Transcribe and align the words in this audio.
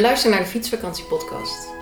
Je 0.00 0.06
luistert 0.06 0.32
naar 0.34 0.42
de 0.42 0.48
Fietsvakantie 0.48 1.04
Podcast. 1.04 1.74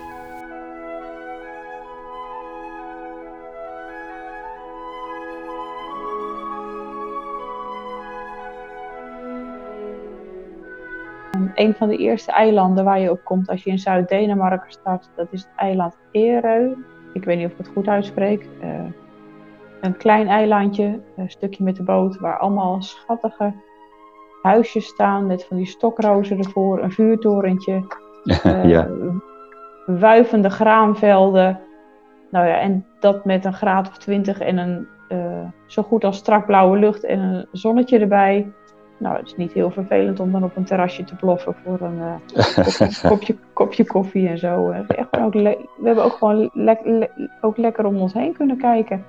Een 11.55 11.75
van 11.75 11.89
de 11.89 11.97
eerste 11.97 12.33
eilanden 12.33 12.85
waar 12.85 13.01
je 13.01 13.11
op 13.11 13.25
komt 13.25 13.49
als 13.49 13.65
je 13.65 13.71
in 13.71 13.79
Zuid-Denemarken 13.79 14.73
start, 14.73 15.11
dat 15.17 15.29
is 15.31 15.41
het 15.41 15.53
eiland 15.57 15.97
Ereu. 16.11 16.75
Ik 17.13 17.25
weet 17.25 17.37
niet 17.37 17.47
of 17.47 17.53
ik 17.53 17.59
het 17.59 17.69
goed 17.69 17.89
uitspreek. 17.89 18.49
Uh, 18.63 18.85
een 19.81 19.97
klein 19.97 20.29
eilandje, 20.29 21.01
een 21.17 21.31
stukje 21.31 21.65
met 21.65 21.77
de 21.77 21.83
boot, 21.83 22.19
waar 22.19 22.39
allemaal 22.39 22.83
schattige 22.83 23.55
huisjes 24.43 24.87
staan 24.87 25.27
met 25.27 25.45
van 25.45 25.57
die 25.57 25.67
stokrozen 25.67 26.39
ervoor, 26.39 26.83
een 26.83 26.93
vuurtorentje, 26.93 28.07
ja. 28.65 28.89
wuivende 29.87 30.51
graanvelden. 30.51 31.61
Nou 32.31 32.47
ja, 32.47 32.61
en 32.61 32.87
dat 33.01 33.25
met 33.25 33.45
een 33.45 33.53
graad 33.53 33.89
of 33.89 33.99
twintig 33.99 34.39
en 34.41 34.59
een 34.59 34.87
uh, 35.09 35.49
zo 35.67 35.83
goed 35.83 36.05
als 36.05 36.17
strak 36.17 36.47
blauwe 36.47 36.79
lucht 36.79 37.05
en 37.05 37.19
een 37.19 37.47
zonnetje 37.53 37.99
erbij. 37.99 38.53
Nou, 38.99 39.17
het 39.17 39.27
is 39.27 39.37
niet 39.37 39.53
heel 39.53 39.71
vervelend 39.71 40.21
om 40.21 40.33
dan 40.33 40.45
op 40.45 40.57
een 40.57 40.65
terrasje 40.65 41.05
te 41.05 41.15
ploffen 41.15 41.55
voor 41.65 41.81
een 41.81 41.99
uh, 41.99 42.15
kopje, 42.55 42.89
kopje, 43.09 43.37
kopje, 43.53 43.87
koffie 43.87 44.29
en 44.29 44.39
zo. 44.39 44.71
Echt 44.71 45.19
ook 45.19 45.33
we 45.33 45.67
hebben 45.85 46.05
ook 46.05 46.13
gewoon 46.13 46.51
le 46.53 46.79
le 46.83 47.31
ook 47.41 47.57
lekker 47.57 47.87
om 47.87 47.97
ons 47.97 48.13
heen 48.13 48.33
kunnen 48.33 48.57
kijken. 48.57 49.05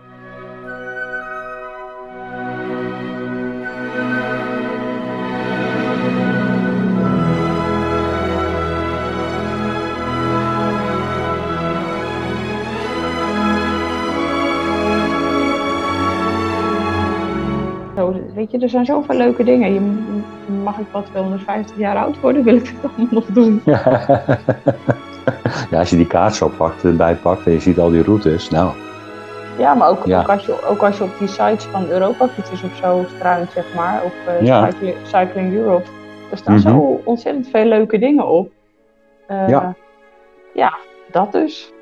Weet 18.40 18.52
je, 18.52 18.60
er 18.60 18.70
zijn 18.70 18.86
zoveel 18.86 19.18
leuke 19.18 19.44
dingen. 19.44 19.74
Je, 19.74 19.82
mag 20.64 20.78
ik 20.78 20.86
wat 20.92 21.06
250 21.06 21.78
jaar 21.78 21.98
oud 21.98 22.20
worden, 22.20 22.44
wil 22.44 22.56
ik 22.56 22.68
het 22.68 22.92
allemaal 22.92 23.14
nog 23.14 23.26
doen. 23.26 23.62
Ja, 25.72 25.80
als 25.80 25.90
je 25.90 25.96
die 25.96 26.08
kaart 26.08 26.36
zo 26.36 26.52
pakt, 26.58 26.84
erbij 26.84 27.16
pakt 27.16 27.46
en 27.46 27.52
je 27.52 27.60
ziet 27.60 27.80
al 27.80 27.90
die 27.90 28.04
routes, 28.04 28.50
nou. 28.50 28.72
Ja, 29.58 29.74
maar 29.74 29.90
ook, 29.90 30.08
ook, 30.08 30.30
als, 30.30 30.46
je, 30.46 30.68
ook 30.68 30.84
als 30.84 30.98
je 30.98 31.04
op 31.04 31.10
die 31.20 31.28
sites 31.28 31.64
van 31.64 31.90
Europa 31.90 32.28
fietsers 32.28 32.64
of 32.64 32.76
zo 32.76 33.06
struint, 33.16 33.52
zeg 33.52 33.74
maar, 33.76 34.02
of 34.04 34.14
uh, 34.28 34.46
ja. 34.46 34.70
Cycling, 34.70 34.96
Cycling, 35.04 35.54
Europe, 35.54 35.86
er 36.32 36.38
staan 36.38 36.56
mm 36.56 36.62
-hmm. 36.62 36.72
zo 36.72 37.02
ontzettend 37.04 37.48
veel 37.50 37.66
leuke 37.66 38.00
dingen 38.00 38.28
op. 38.28 38.52
Uh, 39.32 39.50
ja. 39.50 39.76
Ja, 40.54 40.78
dat 41.12 41.32
dus. 41.32 41.74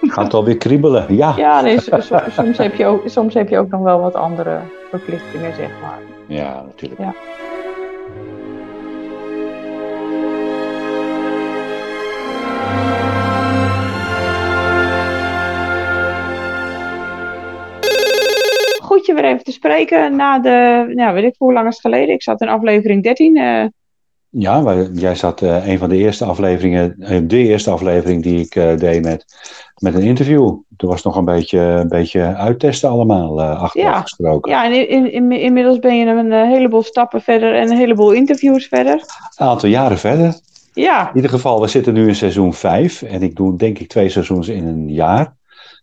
Gaat 0.00 0.34
alweer 0.34 0.56
kriebelen, 0.56 1.16
ja. 1.16 1.32
Ja, 1.36 1.60
nee, 1.60 1.80
soms, 1.80 2.58
heb 2.58 2.74
je 2.74 2.86
ook, 2.86 3.02
soms 3.08 3.34
heb 3.34 3.48
je 3.48 3.58
ook 3.58 3.70
nog 3.70 3.80
wel 3.80 4.00
wat 4.00 4.14
andere 4.14 4.58
verplichtingen, 4.90 5.54
zeg 5.54 5.70
maar. 5.80 5.98
Ja, 6.26 6.62
natuurlijk. 6.62 7.00
Ja. 7.00 7.14
Goed 18.82 19.06
je 19.06 19.14
weer 19.14 19.24
even 19.24 19.44
te 19.44 19.52
spreken 19.52 20.16
na 20.16 20.38
de, 20.38 20.84
nou 20.94 21.14
weet 21.14 21.24
ik 21.24 21.34
hoe 21.38 21.52
lang 21.52 21.66
is 21.68 21.72
het 21.72 21.82
geleden? 21.82 22.14
Ik 22.14 22.22
zat 22.22 22.40
in 22.40 22.48
aflevering 22.48 23.02
13. 23.02 23.36
Uh, 23.36 23.64
ja, 24.38 24.62
waar, 24.62 24.90
jij 24.90 25.14
zat 25.14 25.40
uh, 25.40 25.68
een 25.68 25.78
van 25.78 25.88
de 25.88 25.96
eerste 25.96 26.24
afleveringen, 26.24 26.94
uh, 26.98 27.20
de 27.22 27.36
eerste 27.36 27.70
aflevering 27.70 28.22
die 28.22 28.40
ik 28.40 28.54
uh, 28.54 28.76
deed 28.76 29.04
met, 29.04 29.24
met 29.76 29.94
een 29.94 30.02
interview. 30.02 30.46
Toen 30.76 30.88
was 30.88 30.94
het 30.94 31.04
nog 31.04 31.16
een 31.16 31.24
beetje, 31.24 31.58
een 31.58 31.88
beetje 31.88 32.22
uittesten 32.22 32.88
allemaal, 32.88 33.42
achteraf 33.42 33.94
ja. 33.94 34.00
gesproken. 34.00 34.50
Ja, 34.50 34.64
en 34.64 34.88
in, 34.88 35.12
in, 35.12 35.32
inmiddels 35.32 35.78
ben 35.78 35.98
je 35.98 36.06
een 36.06 36.32
heleboel 36.32 36.82
stappen 36.82 37.22
verder 37.22 37.54
en 37.54 37.70
een 37.70 37.76
heleboel 37.76 38.12
interviews 38.12 38.66
verder. 38.66 38.94
Een 39.36 39.46
aantal 39.46 39.68
jaren 39.68 39.98
verder. 39.98 40.40
Ja. 40.72 41.08
In 41.08 41.16
ieder 41.16 41.30
geval, 41.30 41.60
we 41.60 41.68
zitten 41.68 41.94
nu 41.94 42.08
in 42.08 42.14
seizoen 42.14 42.54
5 42.54 43.02
en 43.02 43.22
ik 43.22 43.36
doe 43.36 43.56
denk 43.56 43.78
ik 43.78 43.88
twee 43.88 44.08
seizoens 44.08 44.48
in 44.48 44.66
een 44.66 44.88
jaar. 44.88 45.36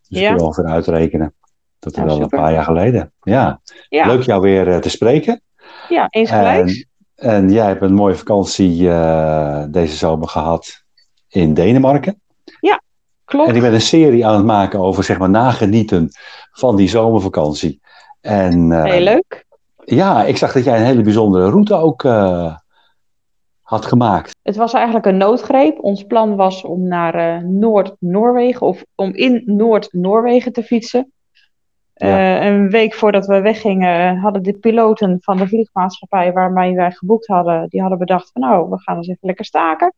Dus 0.09 0.19
ja. 0.19 0.31
ik 0.31 0.37
wil 0.37 0.45
ongeveer 0.45 0.71
uitrekenen. 0.71 1.33
Dat 1.79 1.97
is 1.97 2.03
wel 2.03 2.09
super. 2.09 2.23
een 2.23 2.43
paar 2.43 2.53
jaar 2.53 2.63
geleden. 2.63 3.11
Ja. 3.21 3.61
ja. 3.89 4.07
Leuk 4.07 4.23
jou 4.23 4.41
weer 4.41 4.81
te 4.81 4.89
spreken. 4.89 5.41
Ja, 5.89 6.07
eens 6.09 6.29
gelijk. 6.29 6.85
En 7.23 7.51
jij 7.51 7.65
hebt 7.65 7.81
een 7.81 7.93
mooie 7.93 8.15
vakantie 8.15 8.81
uh, 8.81 9.63
deze 9.67 9.95
zomer 9.95 10.27
gehad 10.27 10.83
in 11.27 11.53
Denemarken. 11.53 12.21
Ja, 12.59 12.81
klopt. 13.25 13.49
En 13.49 13.55
ik 13.55 13.61
ben 13.61 13.73
een 13.73 13.81
serie 13.81 14.25
aan 14.25 14.35
het 14.35 14.45
maken 14.45 14.79
over 14.79 15.03
zeg 15.03 15.17
maar 15.17 15.29
nagenieten 15.29 16.09
van 16.51 16.75
die 16.75 16.89
zomervakantie. 16.89 17.81
En, 18.21 18.69
uh, 18.69 18.83
Heel 18.83 19.01
leuk. 19.01 19.45
Ja, 19.85 20.23
ik 20.23 20.37
zag 20.37 20.53
dat 20.53 20.63
jij 20.63 20.77
een 20.77 20.85
hele 20.85 21.01
bijzondere 21.01 21.49
route 21.49 21.73
ook 21.75 22.03
uh, 22.03 22.55
had 23.61 23.85
gemaakt. 23.85 24.35
Het 24.41 24.55
was 24.55 24.73
eigenlijk 24.73 25.05
een 25.05 25.17
noodgreep. 25.17 25.83
Ons 25.83 26.03
plan 26.03 26.35
was 26.35 26.63
om 26.63 26.87
naar 26.87 27.45
Noord-Noorwegen 27.45 28.67
of 28.67 28.83
om 28.95 29.13
in 29.13 29.43
Noord-Noorwegen 29.45 30.53
te 30.53 30.63
fietsen. 30.63 31.11
Ja. 32.07 32.41
Uh, 32.41 32.45
een 32.45 32.69
week 32.69 32.93
voordat 32.93 33.25
we 33.25 33.41
weggingen 33.41 34.17
hadden 34.17 34.43
de 34.43 34.53
piloten 34.53 35.17
van 35.21 35.37
de 35.37 35.47
vliegmaatschappij 35.47 36.33
waarmee 36.33 36.75
wij 36.75 36.91
geboekt 36.91 37.27
hadden, 37.27 37.69
die 37.69 37.81
hadden 37.81 37.99
bedacht 37.99 38.31
van 38.31 38.41
nou, 38.41 38.69
we 38.69 38.79
gaan 38.79 38.97
eens 38.97 39.07
even 39.07 39.27
lekker 39.27 39.45
staken. 39.45 39.93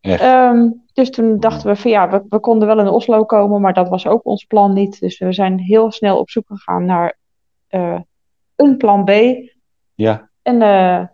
Um, 0.00 0.84
dus 0.92 1.10
toen 1.10 1.40
dachten 1.40 1.70
we 1.70 1.76
van 1.76 1.90
ja, 1.90 2.08
we, 2.10 2.24
we, 2.28 2.40
konden 2.40 2.68
wel 2.68 2.78
in 2.78 2.88
Oslo 2.88 3.24
komen, 3.24 3.60
maar 3.60 3.74
dat 3.74 3.88
was 3.88 4.06
ook 4.06 4.24
ons 4.24 4.44
plan 4.44 4.72
niet. 4.72 5.00
Dus 5.00 5.18
we 5.18 5.32
zijn 5.32 5.58
heel 5.58 5.90
snel 5.90 6.18
op 6.18 6.30
zoek 6.30 6.46
gegaan 6.46 6.84
naar 6.84 7.18
uh, 7.70 8.00
een 8.56 8.76
plan 8.76 9.04
B. 9.04 9.10
Ja. 9.94 10.30
En 10.42 10.54
uh, 10.54 11.06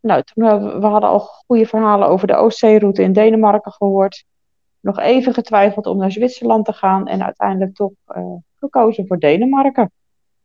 nou, 0.00 0.22
toen 0.22 0.44
we, 0.44 0.78
we 0.78 0.86
hadden 0.86 1.10
al 1.10 1.18
goede 1.18 1.66
verhalen 1.66 2.08
over 2.08 2.26
de 2.26 2.34
Oostzeeroute 2.34 3.02
in 3.02 3.12
Denemarken 3.12 3.72
gehoord. 3.72 4.24
Nog 4.84 4.98
even 4.98 5.34
getwijfeld 5.34 5.86
om 5.86 5.96
naar 5.96 6.12
Zwitserland 6.12 6.64
te 6.64 6.72
gaan 6.72 7.06
en 7.06 7.24
uiteindelijk 7.24 7.74
toch 7.74 7.92
gekozen 8.54 9.06
voor 9.06 9.18
Denemarken. 9.18 9.92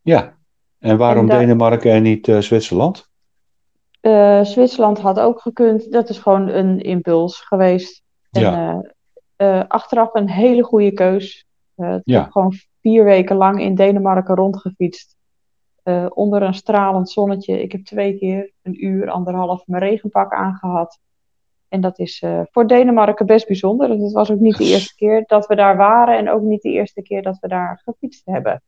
Ja, 0.02 0.34
en 0.78 0.96
waarom 0.96 1.30
en 1.30 1.38
Denemarken 1.38 1.92
en 1.92 2.02
niet 2.02 2.28
uh, 2.28 2.38
Zwitserland? 2.38 3.08
Uh, 4.00 4.44
Zwitserland 4.44 4.98
had 4.98 5.20
ook 5.20 5.40
gekund. 5.40 5.92
Dat 5.92 6.08
is 6.08 6.18
gewoon 6.18 6.48
een 6.48 6.80
impuls 6.80 7.40
geweest. 7.40 8.02
Ja. 8.30 8.68
En, 8.68 8.94
uh, 9.36 9.64
achteraf 9.68 10.14
een 10.14 10.30
hele 10.30 10.62
goede 10.62 10.92
keus. 10.92 11.46
ik 11.76 12.00
ja. 12.04 12.20
heb 12.20 12.30
gewoon 12.30 12.54
vier 12.80 13.04
weken 13.04 13.36
lang 13.36 13.60
in 13.60 13.74
Denemarken 13.74 14.34
rondgefietst. 14.34 15.16
onder 16.08 16.42
een 16.42 16.54
stralend 16.54 17.10
zonnetje. 17.10 17.62
Ik 17.62 17.72
heb 17.72 17.84
twee 17.84 18.18
keer 18.18 18.52
een 18.62 18.84
uur, 18.84 19.10
anderhalf 19.10 19.66
mijn 19.66 19.82
regenpak 19.82 20.32
aangehad. 20.32 20.98
En 21.70 21.80
dat 21.80 21.98
is 21.98 22.22
uh, 22.24 22.40
voor 22.50 22.66
Denemarken 22.66 23.26
best 23.26 23.46
bijzonder. 23.46 23.90
Het 23.90 24.12
was 24.12 24.30
ook 24.30 24.40
niet 24.40 24.56
de 24.56 24.64
eerste 24.72 24.94
keer 24.94 25.24
dat 25.26 25.46
we 25.46 25.54
daar 25.54 25.76
waren 25.76 26.18
en 26.18 26.30
ook 26.30 26.42
niet 26.42 26.62
de 26.62 26.68
eerste 26.68 27.02
keer 27.02 27.22
dat 27.22 27.38
we 27.40 27.48
daar 27.48 27.80
gefietst 27.84 28.22
hebben. 28.24 28.62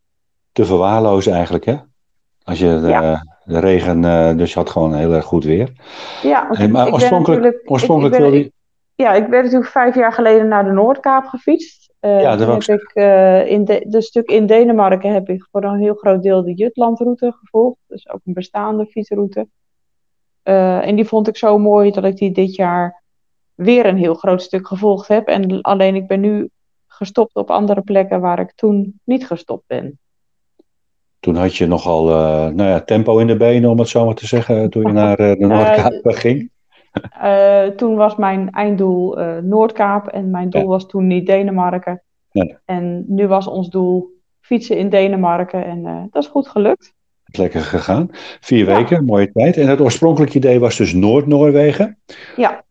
Te 0.53 0.65
verwaarlozen 0.65 1.33
eigenlijk, 1.33 1.65
hè? 1.65 1.77
Als 2.45 2.59
je 2.59 2.81
de, 2.81 2.89
ja. 2.89 3.25
de 3.45 3.59
regen, 3.59 4.03
uh, 4.03 4.37
dus 4.37 4.53
je 4.53 4.59
had 4.59 4.71
gewoon 4.71 4.95
heel 4.95 5.13
erg 5.13 5.25
goed 5.25 5.45
weer. 5.45 5.73
Ja, 6.23 6.51
en, 6.51 6.71
maar 6.71 6.87
ik 6.87 6.93
oorspronkelijk, 6.93 7.63
oorspronkelijk 7.65 8.17
wilde 8.17 8.39
je... 8.39 8.53
Ja, 8.95 9.13
ik 9.13 9.31
ben 9.31 9.43
natuurlijk 9.43 9.71
vijf 9.71 9.95
jaar 9.95 10.13
geleden 10.13 10.49
naar 10.49 10.65
de 10.65 10.73
Noordkaap 10.73 11.25
gefietst. 11.25 11.93
Uh, 12.01 12.21
ja, 12.21 12.37
dat 12.37 12.47
was... 12.47 12.67
heb 12.67 12.81
ik, 12.81 12.95
in 13.49 13.65
de, 13.65 13.85
de 13.89 14.01
stuk 14.01 14.29
in 14.29 14.47
Denemarken 14.47 15.13
heb 15.13 15.29
ik 15.29 15.49
voor 15.51 15.65
een 15.65 15.81
heel 15.81 15.95
groot 15.95 16.23
deel 16.23 16.43
de 16.43 16.55
Jutlandroute 16.55 17.33
gevolgd. 17.33 17.79
Dus 17.87 18.09
ook 18.09 18.21
een 18.25 18.33
bestaande 18.33 18.87
fietsroute. 18.87 19.47
Uh, 20.45 20.87
en 20.87 20.97
die 20.97 21.05
vond 21.05 21.29
ik 21.29 21.37
zo 21.37 21.59
mooi 21.59 21.91
dat 21.91 22.05
ik 22.05 22.17
die 22.17 22.33
dit 22.33 22.55
jaar 22.55 23.03
weer 23.55 23.87
een 23.87 23.97
heel 23.97 24.15
groot 24.15 24.43
stuk 24.43 24.67
gevolgd 24.67 25.09
heb. 25.09 25.29
En 25.29 25.61
alleen 25.61 25.95
ik 25.95 26.07
ben 26.07 26.21
nu 26.21 26.49
gestopt 26.87 27.35
op 27.35 27.51
andere 27.51 27.81
plekken 27.81 28.21
waar 28.21 28.39
ik 28.41 28.53
toen 28.55 29.01
niet 29.05 29.27
gestopt 29.27 29.67
ben. 29.67 29.99
Toen 31.21 31.37
had 31.37 31.57
je 31.57 31.67
nogal 31.67 32.09
uh, 32.09 32.15
nou 32.49 32.71
ja, 32.71 32.81
tempo 32.81 33.19
in 33.19 33.27
de 33.27 33.37
benen, 33.37 33.71
om 33.71 33.79
het 33.79 33.89
zo 33.89 34.05
maar 34.05 34.15
te 34.15 34.27
zeggen, 34.27 34.71
toen 34.71 34.83
je 34.83 34.93
naar 34.93 35.21
uh, 35.21 35.33
de 35.33 35.47
Noordkaap 35.47 36.07
uh, 36.07 36.15
ging. 36.15 36.51
toen 37.79 37.95
was 37.95 38.17
mijn 38.17 38.51
einddoel 38.51 39.17
Noordkaap 39.43 40.09
en 40.09 40.31
mijn 40.31 40.51
doel 40.51 40.61
ja. 40.61 40.67
was 40.67 40.87
toen 40.87 41.07
niet 41.07 41.27
Denemarken. 41.27 42.03
Ja. 42.31 42.61
En 42.65 43.05
nu 43.07 43.27
was 43.27 43.47
ons 43.47 43.69
doel 43.69 44.11
fietsen 44.41 44.79
in 44.79 44.89
Denemarken 44.89 45.65
en 45.65 46.09
dat 46.11 46.23
is 46.23 46.29
goed 46.29 46.49
gelukt 46.49 46.95
lekker 47.37 47.61
gegaan. 47.61 48.09
Vier 48.41 48.67
weken, 48.67 48.97
ja. 48.97 49.03
mooie 49.03 49.33
tijd. 49.33 49.57
En 49.57 49.69
het 49.69 49.81
oorspronkelijke 49.81 50.37
idee 50.37 50.61
was 50.61 50.77
dus 50.77 50.93
Noord-Noorwegen. 50.93 51.99
Ja. 52.37 52.65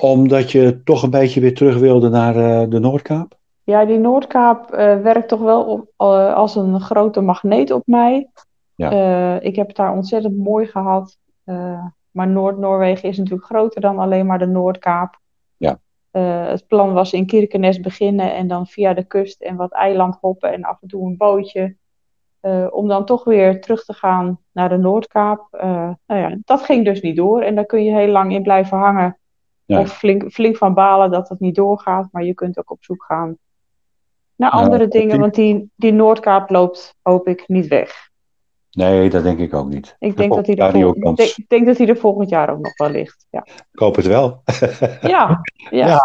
Omdat 0.00 0.52
je 0.52 0.82
toch 0.84 1.02
een 1.02 1.10
beetje 1.10 1.40
weer 1.40 1.54
terug 1.54 1.78
wilde 1.78 2.08
naar 2.08 2.36
uh, 2.36 2.62
de 2.68 2.78
Noordkaap? 2.78 3.38
Ja, 3.64 3.84
die 3.84 3.98
Noordkaap 3.98 4.74
uh, 4.74 5.00
werkt 5.00 5.28
toch 5.28 5.40
wel 5.40 5.64
op, 5.64 5.80
uh, 5.80 6.34
als 6.34 6.56
een 6.56 6.80
grote 6.80 7.20
magneet 7.20 7.70
op 7.70 7.82
mij. 7.86 8.28
Ja. 8.74 9.40
ik 9.40 9.56
heb 9.56 9.66
het 9.66 9.76
daar 9.76 9.92
ontzettend 9.92 10.36
mooi 10.36 10.66
gehad. 10.66 11.18
maar 12.10 12.28
Noord-Noorwegen 12.28 13.08
is 13.08 13.18
natuurlijk 13.18 13.44
groter 13.46 13.80
dan 13.80 13.98
alleen 13.98 14.26
maar 14.26 14.38
de 14.38 14.46
Noordkaap. 14.46 15.18
het 16.10 16.66
plan 16.66 16.92
was 16.92 17.12
in 17.12 17.26
Kirkenes 17.26 17.80
beginnen 17.80 18.34
en 18.34 18.48
dan 18.48 18.66
via 18.66 18.94
de 18.94 19.04
kust 19.04 19.40
en 19.40 19.56
wat 19.56 19.72
eiland 19.72 20.18
hoppen 20.20 20.52
en 20.52 20.62
af 20.62 20.82
en 20.82 20.88
toe 20.88 21.06
een 21.06 21.16
bootje. 21.16 21.76
Om 22.70 22.88
dan 22.88 23.04
toch 23.04 23.24
weer 23.24 23.60
terug 23.60 23.84
te 23.84 23.92
gaan 23.92 24.38
naar 24.52 24.68
de 24.68 24.76
Noordkaap. 24.76 25.46
nou 26.06 26.20
ja, 26.20 26.36
dat 26.44 26.62
ging 26.62 26.84
dus 26.84 27.00
niet 27.00 27.16
door. 27.16 27.42
En 27.42 27.54
daar 27.54 27.66
kun 27.66 27.84
je 27.84 27.94
heel 27.94 28.08
lang 28.08 28.32
in 28.32 28.42
blijven 28.42 28.78
hangen. 28.78 29.18
Of 29.66 29.92
flink, 29.92 30.32
flink 30.32 30.56
van 30.56 30.74
balen 30.74 31.10
dat 31.10 31.28
het 31.28 31.40
niet 31.40 31.54
doorgaat. 31.54 32.08
Maar 32.12 32.24
je 32.24 32.34
kunt 32.34 32.58
ook 32.58 32.70
op 32.70 32.84
zoek 32.84 33.04
gaan 33.04 33.38
naar 34.36 34.50
andere 34.50 34.88
dingen. 34.88 35.20
Want 35.20 35.34
die, 35.34 35.70
die 35.76 35.92
Noordkaap 35.92 36.50
loopt, 36.50 36.94
hoop 37.02 37.28
ik, 37.28 37.48
niet 37.48 37.66
weg. 37.66 38.10
Nee, 38.70 39.10
dat 39.10 39.22
denk 39.22 39.38
ik 39.38 39.54
ook 39.54 39.68
niet. 39.68 39.96
Ik 39.98 40.16
denk, 40.16 40.34
dat 40.34 40.46
hij, 40.46 40.56
er 40.56 40.72
volgend, 40.72 41.16
denk, 41.16 41.34
denk 41.48 41.66
dat 41.66 41.78
hij 41.78 41.88
er 41.88 41.96
volgend 41.96 42.28
jaar 42.28 42.50
ook 42.50 42.60
nog 42.60 42.76
wel 42.76 42.90
ligt. 42.90 43.26
Ja. 43.30 43.46
Ik 43.46 43.78
hoop 43.78 43.96
het 43.96 44.06
wel. 44.06 44.42
Ja, 45.00 45.40
ja. 45.70 45.86
ja. 45.86 46.00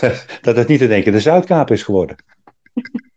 dat 0.40 0.56
het 0.56 0.68
niet 0.68 0.80
in 0.80 0.90
één 0.90 1.02
keer 1.02 1.12
de 1.12 1.20
Zuidkaap 1.20 1.70
is 1.70 1.82
geworden. 1.82 2.16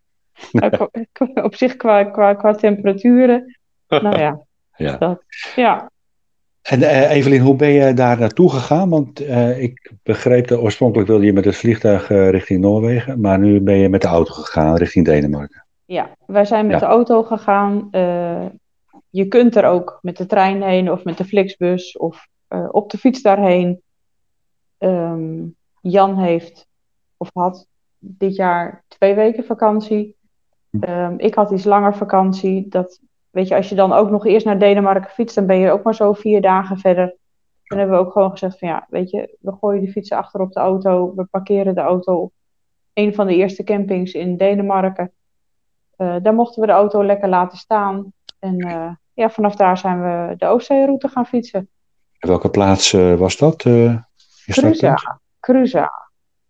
op 1.48 1.56
zich 1.56 1.76
qua, 1.76 2.04
qua, 2.04 2.34
qua 2.34 2.54
temperaturen. 2.54 3.58
Nou 3.88 4.20
ja. 4.20 4.40
Ja. 4.76 4.98
Dat, 4.98 5.24
ja. 5.56 5.92
En 6.62 6.80
uh, 6.80 7.12
Evelien, 7.12 7.42
hoe 7.42 7.56
ben 7.56 7.70
je 7.70 7.94
daar 7.94 8.20
naartoe 8.20 8.50
gegaan? 8.50 8.90
Want 8.90 9.22
uh, 9.22 9.62
ik 9.62 9.92
begreep 10.04 10.48
dat 10.48 10.60
oorspronkelijk 10.60 11.08
wilde 11.08 11.26
je 11.26 11.34
met 11.34 11.46
het 11.46 11.56
vliegtuig 11.56 12.10
uh, 12.10 12.30
richting 12.30 12.62
Noorwegen, 12.62 13.20
maar 13.22 13.40
nu 13.40 13.62
ben 13.62 13.76
je 13.76 13.90
met 13.90 14.02
de 14.02 14.08
auto 14.08 14.34
gegaan 14.34 14.76
richting 14.76 15.06
Denemarken. 15.06 15.66
Ja, 15.86 16.16
wij 16.26 16.46
zijn 16.46 16.68
met 16.68 16.80
ja. 16.80 16.88
de 16.88 16.94
auto 16.94 17.24
gegaan 17.24 17.90
je 19.12 19.28
kunt 19.28 19.56
er 19.56 19.66
ook 19.66 20.00
met 20.02 20.18
de 20.18 20.26
trein 20.26 20.64
heen 20.64 20.92
of 20.92 21.04
met 21.04 21.18
de 21.18 21.26
Flixbus 21.26 21.98
of 21.98 22.28
uh, 22.50 22.68
op 22.72 22.90
de 22.90 22.98
fiets 22.98 23.22
daarheen. 23.22 23.82
Um, 24.78 25.56
Jan 25.82 26.18
heeft 26.18 26.68
of 27.18 27.30
had 27.34 27.68
dit 27.98 28.36
jaar 28.36 28.84
twee 28.88 29.14
weken 29.14 29.44
vakantie. 29.44 30.16
Um, 30.72 31.20
ik 31.20 31.36
had 31.36 31.52
iets 31.52 31.64
langer 31.64 31.96
vakantie. 31.96 32.68
Dat, 32.68 33.02
weet 33.30 33.48
je, 33.48 33.56
als 33.56 33.70
je 33.70 33.76
dan 33.76 33.94
ook 33.94 34.10
nog 34.10 34.26
eerst 34.26 34.46
naar 34.46 34.60
Denemarken 34.60 35.12
fietst, 35.12 35.36
dan 35.36 35.46
ben 35.46 35.58
je 35.58 35.72
ook 35.72 35.84
maar 35.84 35.96
zo 35.96 36.14
vier 36.14 36.42
dagen 36.42 36.78
verder. 36.78 37.16
Dan 37.64 37.78
hebben 37.78 37.98
we 37.98 38.06
ook 38.06 38.12
gewoon 38.12 38.32
gezegd 38.32 38.60
van 38.60 38.68
ja, 38.68 38.88
weet 38.90 39.10
je, 39.10 39.38
we 39.40 39.52
gooien 39.60 39.86
de 39.86 39.92
fietsen 39.92 40.18
achter 40.18 40.42
op 40.42 40.52
de 40.52 40.60
auto. 40.60 41.14
We 41.16 41.26
parkeren 41.26 41.76
de 41.76 41.82
auto 41.82 42.16
op 42.16 42.32
een 42.94 43.14
van 43.14 43.28
de 43.28 43.36
eerste 43.36 43.64
campings 43.64 44.14
in 44.14 44.38
Denemarken. 44.38 45.12
Uh, 45.98 46.16
daar 46.22 46.34
mochten 46.34 46.62
we 46.62 46.68
de 46.68 46.74
auto 46.74 47.04
lekker 47.04 47.30
laten 47.30 47.58
staan. 47.58 48.14
En 48.40 48.68
uh, 48.68 48.92
ja, 49.14 49.30
vanaf 49.30 49.56
daar 49.56 49.78
zijn 49.78 50.02
we 50.02 50.36
de 50.38 50.46
Oostzeeroute 50.46 51.08
gaan 51.08 51.26
fietsen. 51.26 51.70
En 52.20 52.30
welke 52.30 52.50
plaats 52.50 52.94
uh, 52.94 53.16
was 53.16 53.38
dat? 53.38 53.56
Cruza. 54.46 55.20
Cruza. 55.40 55.92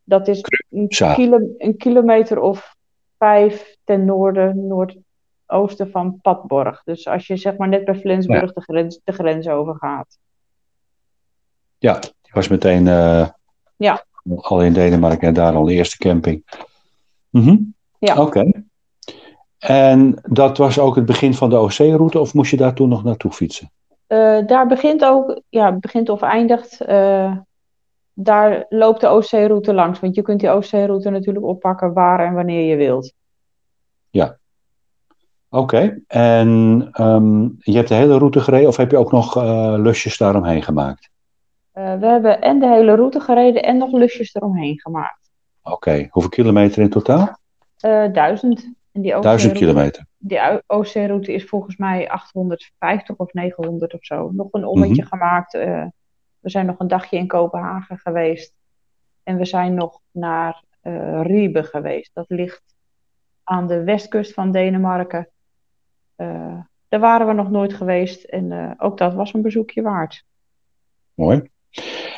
Dat 0.03 0.27
is 0.27 0.44
een, 0.69 0.88
kilo, 0.88 1.39
een, 1.57 1.77
kilometer 1.77 2.39
of 2.39 2.75
vijf 3.18 3.70
ten 3.83 4.06
noorden, 4.06 4.68
noordoosten 4.68 5.92
van 5.92 6.19
Padborg. 6.22 6.83
Dus 6.83 7.07
als 7.07 7.28
je 7.28 7.38
zeg 7.38 7.57
maar 7.57 7.68
net 7.68 7.86
bij 7.86 7.95
Flensburg 7.95 8.42
ja. 8.42 8.51
de, 8.54 8.62
grens, 8.62 9.00
de 9.04 9.12
grens 9.12 9.48
overgaat. 9.48 10.18
Ja, 11.78 12.00
die 12.00 12.31
was 12.31 12.48
meteen 12.48 12.86
uh, 12.86 13.28
ja. 13.75 14.06
al 14.36 14.63
in 14.63 14.74
Denemarken 14.74 15.28
en 15.28 15.33
daar 15.33 15.56
al 15.56 15.63
de 15.63 15.74
eerste 15.74 15.98
camping. 15.98 16.44
Mm 17.30 17.44
-hmm. 17.44 17.74
Ja. 18.00 18.13
Oké. 18.13 18.22
Okay. 18.22 18.63
En 19.62 20.19
dat 20.24 20.57
was 20.57 20.80
ook 20.80 20.95
het 20.95 21.06
begin 21.06 21.33
van 21.33 21.50
de 21.50 21.60
OC-route, 21.60 22.19
of 22.19 22.33
moest 22.33 22.51
je 22.51 22.57
daar 22.57 22.74
toen 22.74 22.89
nog 22.89 23.04
naartoe 23.04 23.31
fietsen? 23.31 23.72
Uh, 24.07 24.45
daar 24.45 24.68
begint 24.68 25.06
ook, 25.06 25.42
ja, 25.50 25.72
begint 25.72 26.10
of 26.10 26.22
eindigt, 26.22 26.81
uh, 26.88 27.38
daar 28.13 28.66
loopt 28.69 29.01
de 29.01 29.10
OC-route 29.10 29.74
langs. 29.74 30.00
Want 30.00 30.16
je 30.16 30.22
kunt 30.22 30.39
die 30.39 30.54
OC-route 30.54 31.10
natuurlijk 31.10 31.45
oppakken 31.45 31.94
waar 31.94 32.25
en 32.25 32.33
wanneer 32.33 32.66
je 32.66 32.75
wilt. 32.75 33.13
Ja. 34.12 34.38
Oké, 35.50 35.63
okay. 35.63 36.02
en 36.08 36.90
um, 37.02 37.56
je 37.60 37.75
hebt 37.75 37.88
de 37.88 37.96
hele 37.96 38.18
route 38.18 38.40
gereden, 38.40 38.68
of 38.68 38.78
heb 38.78 38.92
je 38.92 38.98
ook 38.98 39.12
nog 39.12 39.38
uh, 39.38 39.74
lusjes 39.78 40.18
daaromheen 40.18 40.63
gemaakt? 40.63 41.10
we 41.72 42.06
hebben 42.06 42.42
en 42.42 42.60
de 42.60 42.68
hele 42.68 42.96
route 42.96 43.19
gereden 43.19 43.63
en 43.63 43.78
nog 43.78 43.92
lusjes 43.92 44.36
eromheen 44.36 44.80
gemaakt. 44.80 45.31
Oké, 45.62 45.75
okay. 45.75 46.08
hoeveel 46.12 46.31
kilometer 46.31 46.81
in 46.81 46.90
totaal? 46.90 47.40
duizend. 48.12 48.74
En 48.92 49.02
die 49.02 49.22
Duizend 49.22 49.54
kilometer. 49.54 50.06
Die 50.18 50.40
OC-route 50.68 51.34
is 51.34 51.46
volgens 51.46 51.78
mij 51.78 52.10
850 52.10 53.16
of 53.16 53.34
900 53.34 53.94
of 53.94 54.04
zo. 54.06 54.31
Nog 54.34 54.48
een 54.52 54.66
ommetje 54.66 54.94
mm 54.94 55.00
-hmm. 55.00 55.07
gemaakt. 55.07 55.52
We 56.40 56.50
zijn 56.50 56.66
nog 56.66 56.80
een 56.80 56.88
dagje 56.88 57.18
in 57.18 57.28
Kopenhagen 57.28 57.98
geweest. 57.98 58.54
En 59.24 59.38
we 59.38 59.46
zijn 59.46 59.74
nog 59.74 60.00
naar 60.12 60.64
Riebe 61.22 61.64
geweest. 61.64 62.12
Dat 62.14 62.25
ligt 62.28 62.64
aan 63.51 63.68
de 63.68 63.83
westkust 63.83 64.33
van 64.33 64.51
Denemarken. 64.51 65.27
Uh, 66.18 66.59
daar 66.88 67.00
waren 67.00 67.27
we 67.27 67.33
nog 67.33 67.50
nooit 67.50 67.74
geweest. 67.74 68.24
En 68.24 68.75
ook 68.77 68.98
dat 68.98 69.13
was 69.13 69.33
een 69.33 69.42
bezoekje 69.42 69.81
waard. 69.81 70.25
Mooi. 71.13 71.50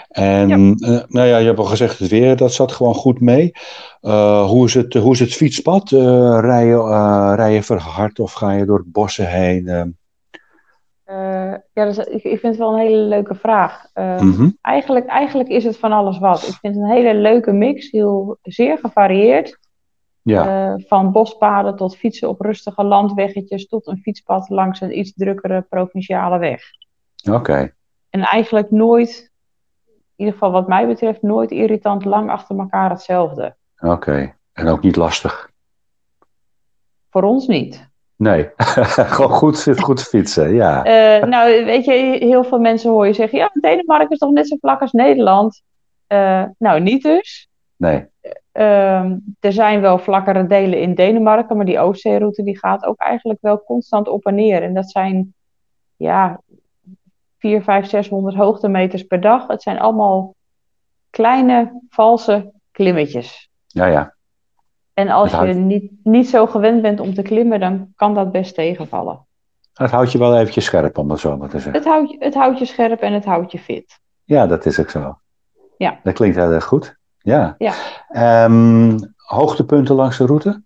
En 0.07 0.47
ja. 0.47 0.57
Uh, 0.57 1.03
nou 1.07 1.27
ja, 1.27 1.37
je 1.37 1.45
hebt 1.45 1.59
al 1.59 1.65
gezegd, 1.65 1.99
het 1.99 2.09
weer, 2.09 2.35
dat 2.35 2.53
zat 2.53 2.71
gewoon 2.71 2.95
goed 2.95 3.21
mee. 3.21 3.51
Hoe, 4.45 4.65
is 4.65 4.73
het, 4.73 4.93
hoe 4.93 5.11
is 5.11 5.19
het 5.19 5.33
fietspad? 5.33 5.89
Rij, 5.89 6.65
je, 6.65 7.33
rij 7.35 7.53
je 7.53 7.63
verhard 7.63 8.19
of 8.19 8.33
ga 8.33 8.51
je 8.51 8.65
door 8.65 8.77
het 8.77 8.91
bossen 8.91 9.29
heen? 9.29 9.95
ja, 11.73 11.85
dus, 11.85 11.97
ik, 11.97 12.23
ik 12.23 12.39
vind 12.39 12.41
het 12.41 12.57
wel 12.57 12.73
een 12.73 12.87
hele 12.87 12.97
leuke 12.97 13.35
vraag. 13.35 13.87
Mm 13.93 14.33
-hmm. 14.33 14.57
eigenlijk, 14.61 15.05
eigenlijk 15.05 15.49
is 15.49 15.63
het 15.63 15.77
van 15.77 15.91
alles 15.91 16.19
wat. 16.19 16.47
Ik 16.47 16.55
vind 16.61 16.75
het 16.75 16.83
een 16.83 16.95
hele 16.95 17.15
leuke 17.15 17.51
mix, 17.51 17.91
heel 17.91 18.37
zeer 18.41 18.77
gevarieerd. 18.77 19.61
Ja. 20.25 20.77
van 20.77 21.11
bospaden 21.11 21.75
tot 21.75 21.97
fietsen 21.97 22.29
op 22.29 22.41
rustige 22.41 22.83
landweggetjes 22.83 23.67
tot 23.67 23.87
een 23.87 23.97
fietspad 23.97 24.49
langs 24.49 24.81
een 24.81 24.97
iets 24.99 25.13
drukkere 25.13 25.61
provinciale 25.61 26.37
weg. 26.37 26.61
Oké. 27.25 27.35
Okay. 27.35 27.73
En 28.09 28.21
eigenlijk 28.21 28.71
nooit 28.71 29.31
in 30.15 30.25
ieder 30.25 30.33
geval 30.33 30.51
wat 30.51 30.67
mij 30.67 30.87
betreft, 30.87 31.21
nooit 31.21 31.51
irritant 31.51 32.05
lang 32.05 32.29
achter 32.29 32.57
elkaar 32.57 32.89
hetzelfde. 32.89 33.55
Oké, 33.79 33.91
okay. 33.91 34.35
en 34.53 34.67
ook 34.67 34.81
niet 34.81 34.95
lastig? 34.95 35.51
Voor 37.09 37.23
ons 37.23 37.47
niet. 37.47 37.91
Nee, 38.15 38.49
gewoon 39.15 39.31
goed, 39.31 39.79
goed 39.79 40.03
fietsen, 40.03 40.53
ja. 40.53 40.85
Uh, 40.85 41.27
nou, 41.27 41.65
weet 41.65 41.85
je, 41.85 41.91
heel 42.19 42.43
veel 42.43 42.59
mensen 42.59 42.89
hoor 42.89 43.07
je 43.07 43.13
zeggen, 43.13 43.37
ja, 43.37 43.51
Denemarken 43.53 44.09
is 44.09 44.17
toch 44.17 44.31
net 44.31 44.47
zo 44.47 44.55
vlak 44.59 44.81
als 44.81 44.91
Nederland? 44.91 45.61
Uh, 46.07 46.43
nou, 46.57 46.79
niet 46.79 47.03
dus. 47.03 47.49
Nee. 47.75 48.05
Uh, 48.53 49.11
er 49.39 49.53
zijn 49.53 49.81
wel 49.81 49.97
vlakkere 49.97 50.47
delen 50.47 50.79
in 50.79 50.95
Denemarken, 50.95 51.55
maar 51.57 51.65
die 51.65 51.79
Oostzeeroute 51.79 52.43
die 52.43 52.57
gaat 52.57 52.85
ook 52.85 52.97
eigenlijk 52.97 53.41
wel 53.41 53.63
constant 53.63 54.07
op 54.07 54.25
en 54.25 54.35
neer. 54.35 54.63
En 54.63 54.73
dat 54.73 54.91
zijn, 54.91 55.33
ja, 55.95 56.41
4, 57.37 57.63
5, 57.63 57.87
600 57.89 58.35
hoogtemeters 58.35 59.03
per 59.03 59.21
dag. 59.21 59.47
Het 59.47 59.61
zijn 59.61 59.79
allemaal 59.79 60.35
kleine, 61.09 61.81
valse 61.89 62.51
klimmetjes. 62.71 63.49
Ja, 63.67 63.85
ja. 63.85 64.15
En 64.93 65.09
als 65.09 65.31
je 65.31 65.53
niet, 65.53 65.91
niet 66.03 66.29
zo 66.29 66.45
gewend 66.45 66.81
bent 66.81 66.99
om 66.99 67.13
te 67.13 67.21
klimmen, 67.21 67.59
dan 67.59 67.91
kan 67.95 68.13
dat 68.13 68.31
best 68.31 68.55
tegenvallen. 68.55 69.25
Het 69.73 69.91
houdt 69.91 70.11
je 70.11 70.17
wel 70.17 70.37
eventjes 70.37 70.65
scherp, 70.65 70.97
om 70.97 71.07
dat 71.07 71.19
zo 71.19 71.37
maar 71.37 71.49
te 71.49 71.59
zeggen. 71.59 71.73
Het 71.73 71.85
houdt, 71.85 72.15
het 72.19 72.33
houdt 72.33 72.59
je 72.59 72.65
scherp 72.65 73.01
en 73.01 73.13
het 73.13 73.25
houdt 73.25 73.51
je 73.51 73.59
fit. 73.59 73.99
Ja, 74.23 74.47
dat 74.47 74.65
is 74.65 74.79
ook 74.79 74.89
zo. 74.89 75.17
Ja. 75.77 75.99
Dat 76.03 76.13
klinkt 76.13 76.35
heel 76.35 76.51
erg 76.51 76.63
goed. 76.63 76.97
Ja. 77.23 77.55
ja. 77.57 77.73
Um, 78.45 79.13
hoogtepunten 79.15 79.95
langs 79.95 80.17
de 80.17 80.25
route? 80.25 80.63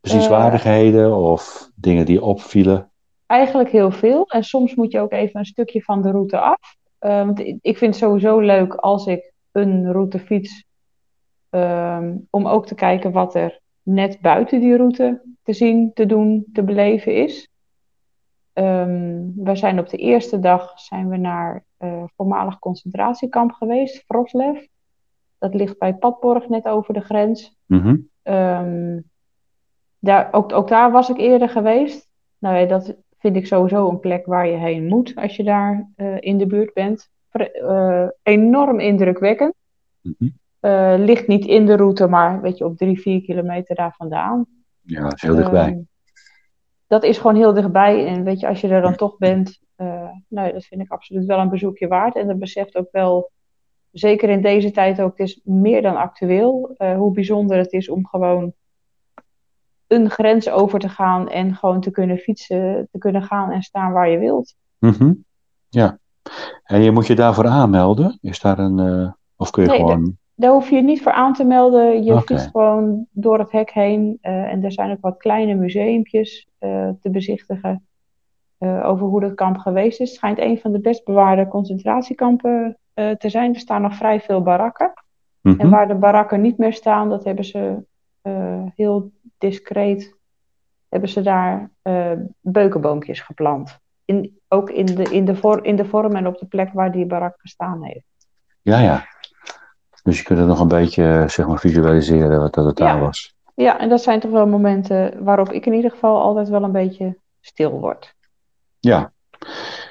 Bezienswaardigheden 0.00 1.08
uh, 1.08 1.30
of 1.30 1.70
dingen 1.74 2.06
die 2.06 2.22
opvielen? 2.22 2.90
Eigenlijk 3.26 3.70
heel 3.70 3.90
veel. 3.90 4.26
En 4.26 4.44
soms 4.44 4.74
moet 4.74 4.92
je 4.92 5.00
ook 5.00 5.12
even 5.12 5.38
een 5.40 5.46
stukje 5.46 5.82
van 5.82 6.02
de 6.02 6.10
route 6.10 6.38
af. 6.38 6.76
Uh, 7.00 7.24
want 7.24 7.38
ik 7.40 7.78
vind 7.78 7.94
het 7.94 8.04
sowieso 8.04 8.40
leuk 8.40 8.74
als 8.74 9.06
ik 9.06 9.32
een 9.52 9.92
route 9.92 10.18
fiets. 10.18 10.64
Um, 11.50 12.26
om 12.30 12.46
ook 12.46 12.66
te 12.66 12.74
kijken 12.74 13.12
wat 13.12 13.34
er 13.34 13.60
net 13.82 14.20
buiten 14.20 14.60
die 14.60 14.76
route 14.76 15.22
te 15.42 15.52
zien, 15.52 15.90
te 15.94 16.06
doen, 16.06 16.46
te 16.52 16.62
beleven 16.62 17.14
is. 17.14 17.48
Um, 18.52 19.32
we 19.36 19.56
zijn 19.56 19.78
op 19.78 19.88
de 19.88 19.96
eerste 19.96 20.38
dag 20.38 20.80
zijn 20.80 21.08
we 21.08 21.16
naar 21.16 21.64
uh, 21.78 22.02
voormalig 22.16 22.58
concentratiekamp 22.58 23.52
geweest, 23.52 24.04
Vroslev. 24.06 24.66
Dat 25.42 25.54
ligt 25.54 25.78
bij 25.78 25.94
Padborg, 25.94 26.48
net 26.48 26.68
over 26.68 26.94
de 26.94 27.00
grens. 27.00 27.56
Mm 27.66 27.80
-hmm. 27.80 28.08
um, 28.34 29.04
daar, 29.98 30.28
ook, 30.32 30.52
ook 30.52 30.68
daar 30.68 30.90
was 30.90 31.10
ik 31.10 31.16
eerder 31.16 31.48
geweest. 31.48 32.08
Nou 32.38 32.56
ja, 32.56 32.66
dat 32.66 32.96
vind 33.18 33.36
ik 33.36 33.46
sowieso 33.46 33.88
een 33.88 33.98
plek 33.98 34.26
waar 34.26 34.46
je 34.46 34.56
heen 34.56 34.86
moet 34.86 35.12
als 35.14 35.36
je 35.36 35.42
daar 35.42 35.90
uh, 35.96 36.16
in 36.20 36.38
de 36.38 36.46
buurt 36.46 36.74
bent. 36.74 37.10
Uh, 37.32 38.06
enorm 38.22 38.80
indrukwekkend. 38.80 39.54
Mm 40.00 40.14
-hmm. 40.18 40.32
uh, 40.60 40.94
ligt 40.96 41.26
niet 41.26 41.44
in 41.44 41.66
de 41.66 41.76
route, 41.76 42.06
maar 42.06 42.40
weet 42.40 42.58
je, 42.58 42.64
op 42.64 42.76
drie, 42.76 43.00
vier 43.00 43.22
kilometer 43.22 43.74
daar 43.74 43.94
vandaan. 43.96 44.46
Ja, 44.80 45.02
dat 45.02 45.14
is 45.14 45.22
heel 45.22 45.36
dichtbij. 45.36 45.68
Ehm, 45.68 45.80
dat 46.86 47.04
is 47.04 47.18
gewoon 47.18 47.36
heel 47.36 47.52
dichtbij. 47.52 48.06
En 48.06 48.24
weet 48.24 48.40
je, 48.40 48.48
als 48.48 48.60
je 48.60 48.68
er 48.68 48.82
dan 48.82 48.96
toch 48.96 49.18
bent, 49.18 49.60
nou, 50.28 50.52
dat 50.52 50.64
vind 50.64 50.80
ik 50.80 50.90
absoluut 50.90 51.24
wel 51.24 51.38
een 51.38 51.50
bezoekje 51.50 51.88
waard. 51.88 52.16
En 52.16 52.26
dat 52.26 52.38
beseft 52.38 52.76
ook 52.76 52.88
wel 52.90 53.30
zeker 53.92 54.28
in 54.28 54.42
deze 54.42 54.70
tijd 54.70 55.00
ook, 55.00 55.18
het 55.18 55.28
is 55.28 55.40
meer 55.44 55.82
dan 55.82 55.96
actueel. 55.96 56.74
Uh, 56.78 56.96
hoe 56.96 57.12
bijzonder 57.12 57.56
het 57.56 57.72
is 57.72 57.88
om 57.88 58.06
gewoon 58.06 58.52
een 59.86 60.10
grens 60.10 60.50
over 60.50 60.78
te 60.78 60.88
gaan 60.88 61.28
en 61.28 61.54
gewoon 61.54 61.80
te 61.80 61.90
kunnen 61.90 62.18
fietsen, 62.18 62.88
te 62.92 62.98
kunnen 62.98 63.22
gaan 63.22 63.50
en 63.50 63.62
staan 63.62 63.92
waar 63.92 64.08
je 64.08 64.18
wilt. 64.18 64.54
Mm 64.78 65.24
Ja. 65.68 65.98
En 66.64 66.82
je 66.82 66.90
moet 66.90 67.06
je 67.06 67.14
daarvoor 67.14 67.46
aanmelden? 67.46 68.18
Is 68.20 68.40
daar 68.40 68.58
een. 68.58 68.78
Uh, 68.78 69.12
of 69.36 69.50
kun 69.50 69.62
je 69.62 69.68
nee, 69.68 69.78
gewoon. 69.78 70.16
Daar 70.34 70.52
hoef 70.52 70.70
je 70.70 70.82
niet 70.82 71.02
voor 71.02 71.12
aan 71.12 71.32
te 71.32 71.44
melden. 71.44 72.04
Je 72.04 72.12
okay. 72.12 72.22
fietst 72.22 72.50
gewoon 72.50 73.06
door 73.10 73.38
het 73.38 73.52
hek 73.52 73.70
heen. 73.70 74.18
Uh, 74.22 74.52
en 74.52 74.64
er 74.64 74.72
zijn 74.72 74.90
ook 74.90 75.00
wat 75.00 75.16
kleine 75.16 75.54
museumpjes 75.54 76.48
te 77.00 77.10
bezichtigen. 77.10 77.86
over 78.58 79.06
hoe 79.06 79.20
dat 79.20 79.34
kamp 79.34 79.58
geweest 79.58 80.00
is. 80.00 80.08
Het 80.08 80.18
schijnt 80.18 80.38
een 80.38 80.58
van 80.58 80.72
de 80.72 80.80
best 80.80 81.04
bewaarde 81.04 81.48
concentratiekampen 81.48 82.78
te 82.94 83.28
zijn. 83.28 83.54
Er 83.54 83.60
staan 83.60 83.82
nog 83.82 83.94
vrij 83.94 84.20
veel 84.20 84.42
barakken. 84.42 84.92
Mm 85.40 85.52
-hmm. 85.52 85.60
En 85.60 85.70
waar 85.70 85.88
de 85.88 85.94
barakken 85.94 86.40
niet 86.40 86.58
meer 86.58 86.72
staan, 86.72 87.08
dat 87.08 87.24
hebben 87.24 87.44
ze 87.44 87.84
heel 88.74 89.10
discreet 89.38 90.20
hebben 90.92 91.10
ze 91.10 91.22
daar 91.22 91.70
uh, 91.82 92.12
beukenboompjes 92.40 93.20
geplant. 93.20 93.78
In, 94.04 94.38
ook 94.48 94.70
in 94.70 94.86
de, 94.86 95.02
in, 95.02 95.24
de 95.24 95.58
in 95.62 95.76
de 95.76 95.84
vorm 95.84 96.16
en 96.16 96.26
op 96.26 96.38
de 96.38 96.46
plek 96.46 96.72
waar 96.72 96.92
die 96.92 97.06
barak 97.06 97.34
gestaan 97.38 97.84
heeft. 97.84 98.06
Ja, 98.62 98.78
ja. 98.78 99.06
Dus 100.02 100.18
je 100.18 100.24
kunt 100.24 100.38
het 100.38 100.48
nog 100.48 100.60
een 100.60 100.68
beetje 100.68 101.24
zeg 101.26 101.46
maar, 101.46 101.58
visualiseren 101.58 102.40
wat 102.40 102.54
dat 102.54 102.76
daar 102.76 102.94
ja. 102.94 103.00
was. 103.00 103.34
Ja, 103.54 103.78
en 103.78 103.88
dat 103.88 104.02
zijn 104.02 104.20
toch 104.20 104.30
wel 104.30 104.46
momenten 104.46 105.24
waarop 105.24 105.52
ik 105.52 105.66
in 105.66 105.72
ieder 105.72 105.90
geval 105.90 106.20
altijd 106.20 106.48
wel 106.48 106.62
een 106.62 106.72
beetje 106.72 107.18
stil 107.40 107.80
word. 107.80 108.14
Ja, 108.78 109.12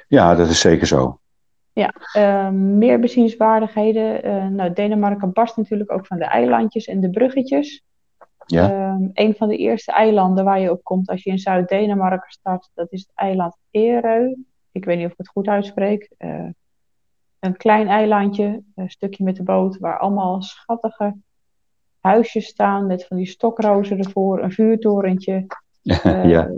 ja 0.07 0.35
dat 0.35 0.49
is 0.49 0.59
zeker 0.59 0.87
zo. 0.87 1.19
Ja, 1.73 1.93
uh, 2.17 2.49
meer 2.49 2.99
bezienswaardigheden. 2.99 4.25
Uh, 4.25 4.47
nou, 4.47 4.73
Denemarken 4.73 5.33
barst 5.33 5.57
natuurlijk 5.57 5.91
ook 5.91 6.05
van 6.05 6.17
de 6.17 6.25
eilandjes 6.25 6.85
en 6.85 6.99
de 6.99 7.09
bruggetjes. 7.09 7.83
Ja. 8.45 8.91
Um, 8.93 9.09
een 9.13 9.35
van 9.35 9.47
de 9.47 9.57
eerste 9.57 9.91
eilanden 9.91 10.43
waar 10.43 10.59
je 10.59 10.71
op 10.71 10.83
komt 10.83 11.09
als 11.09 11.23
je 11.23 11.29
in 11.29 11.39
Zuid-Denemarken 11.39 12.31
start, 12.31 12.69
dat 12.73 12.91
is 12.91 12.99
het 12.99 13.11
eiland 13.15 13.57
Ereu. 13.71 14.35
Ik 14.71 14.85
weet 14.85 14.97
niet 14.97 15.05
of 15.05 15.11
ik 15.11 15.17
het 15.17 15.27
goed 15.27 15.47
uitspreek. 15.47 16.11
Uh, 16.17 16.49
een 17.39 17.57
klein 17.57 17.87
eilandje, 17.87 18.63
een 18.75 18.89
stukje 18.89 19.23
met 19.23 19.35
de 19.35 19.43
boot, 19.43 19.77
waar 19.77 19.99
allemaal 19.99 20.41
schattige 20.41 21.15
huisjes 21.99 22.45
staan 22.45 22.87
met 22.87 23.05
van 23.05 23.17
die 23.17 23.25
stokrozen 23.25 23.97
ervoor, 23.97 24.43
een 24.43 24.51
vuurtorentje, 24.51 25.47
ja. 26.23 26.49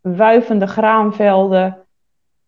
wuivende 0.00 0.66
graanvelden. 0.66 1.86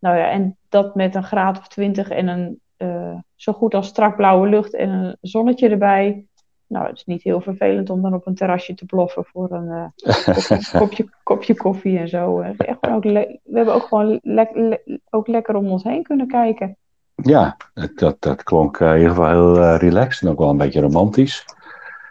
Nou 0.01 0.17
ja, 0.17 0.29
en 0.29 0.57
dat 0.69 0.95
met 0.95 1.15
een 1.15 1.23
graad 1.23 1.57
of 1.57 1.67
twintig 1.67 2.09
en 2.09 2.27
een 2.27 2.59
uh, 2.77 3.17
zo 3.35 3.53
goed 3.53 3.73
als 3.73 3.87
strak 3.87 4.15
blauwe 4.15 4.47
lucht 4.47 4.75
en 4.75 4.89
een 4.89 5.17
zonnetje 5.21 5.69
erbij. 5.69 6.25
Nou, 6.67 6.87
het 6.87 6.95
is 6.95 7.05
niet 7.05 7.23
heel 7.23 7.41
vervelend 7.41 7.89
om 7.89 8.01
dan 8.01 8.13
op 8.13 8.27
een 8.27 8.35
terrasje 8.35 8.73
te 8.73 8.85
ploffen 8.85 9.25
voor 9.25 9.51
een 9.51 9.67
uh, 9.67 9.85
kopje, 10.35 10.77
kopje, 10.77 11.09
kopje, 11.23 11.55
koffie 11.55 11.99
en 11.99 12.07
zo. 12.07 12.41
Echt 12.41 12.87
ook 12.87 13.03
we 13.03 13.39
hebben 13.53 13.73
ook 13.73 13.83
gewoon 13.83 14.19
le 14.23 14.47
le 14.53 14.99
ook 15.09 15.27
lekker 15.27 15.55
om 15.55 15.67
ons 15.67 15.83
heen 15.83 16.03
kunnen 16.03 16.27
kijken. 16.27 16.77
Ja, 17.15 17.57
dat, 17.95 18.15
dat 18.19 18.43
klonk 18.43 18.79
in 18.79 18.93
ieder 18.93 19.09
geval 19.09 19.27
heel 19.27 19.75
relaxed 19.75 20.21
en 20.21 20.29
ook 20.33 20.39
wel 20.39 20.49
een 20.49 20.57
beetje 20.57 20.81
romantisch. 20.81 21.45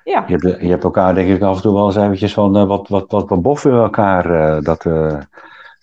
Ja. 0.05 0.25
Je 0.27 0.37
hebt, 0.37 0.61
je 0.61 0.69
hebt 0.69 0.85
elkaar 0.85 1.15
denk 1.15 1.29
ik 1.29 1.43
af 1.43 1.57
en 1.57 1.63
toe 1.63 1.75
wel 1.75 1.87
eens 1.87 1.97
eventjes 1.97 2.33
van 2.33 2.67
wat, 2.67 2.89
wat, 2.89 3.11
wat, 3.11 3.29
wat 3.29 3.43
boffen 3.43 3.73
we 3.73 3.83
elkaar 3.83 4.63
dat, 4.63 4.87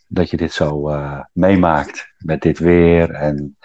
dat 0.07 0.29
je 0.29 0.37
dit 0.37 0.53
zo 0.53 0.91
meemaakt 1.33 2.13
met 2.17 2.41
dit 2.41 2.59
weer 2.59 3.11
en 3.11 3.57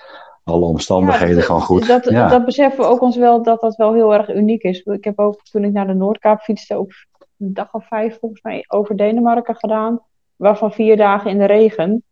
alle 0.44 0.64
omstandigheden 0.64 1.36
ja, 1.36 1.42
gewoon 1.42 1.60
goed. 1.60 1.86
Dat, 1.86 2.04
ja. 2.04 2.28
dat 2.28 2.44
beseffen 2.44 2.80
we 2.80 2.90
ook 2.90 3.00
ons 3.00 3.16
wel 3.16 3.42
dat 3.42 3.60
dat 3.60 3.76
wel 3.76 3.94
heel 3.94 4.14
erg 4.14 4.34
uniek 4.34 4.62
is. 4.62 4.80
Ik 4.80 5.04
heb 5.04 5.18
ook 5.18 5.42
toen 5.42 5.64
ik 5.64 5.72
naar 5.72 5.86
de 5.86 5.94
Noordkaap 5.94 6.40
fietste, 6.40 6.76
ook 6.76 6.92
een 7.38 7.54
dag 7.54 7.74
of 7.74 7.86
vijf 7.86 8.18
volgens 8.18 8.42
mij 8.42 8.64
over 8.68 8.96
Denemarken 8.96 9.56
gedaan. 9.56 10.00
Waarvan 10.36 10.72
vier 10.72 10.96
dagen 10.96 11.30
in 11.30 11.38
de 11.38 11.44
regen. 11.44 12.02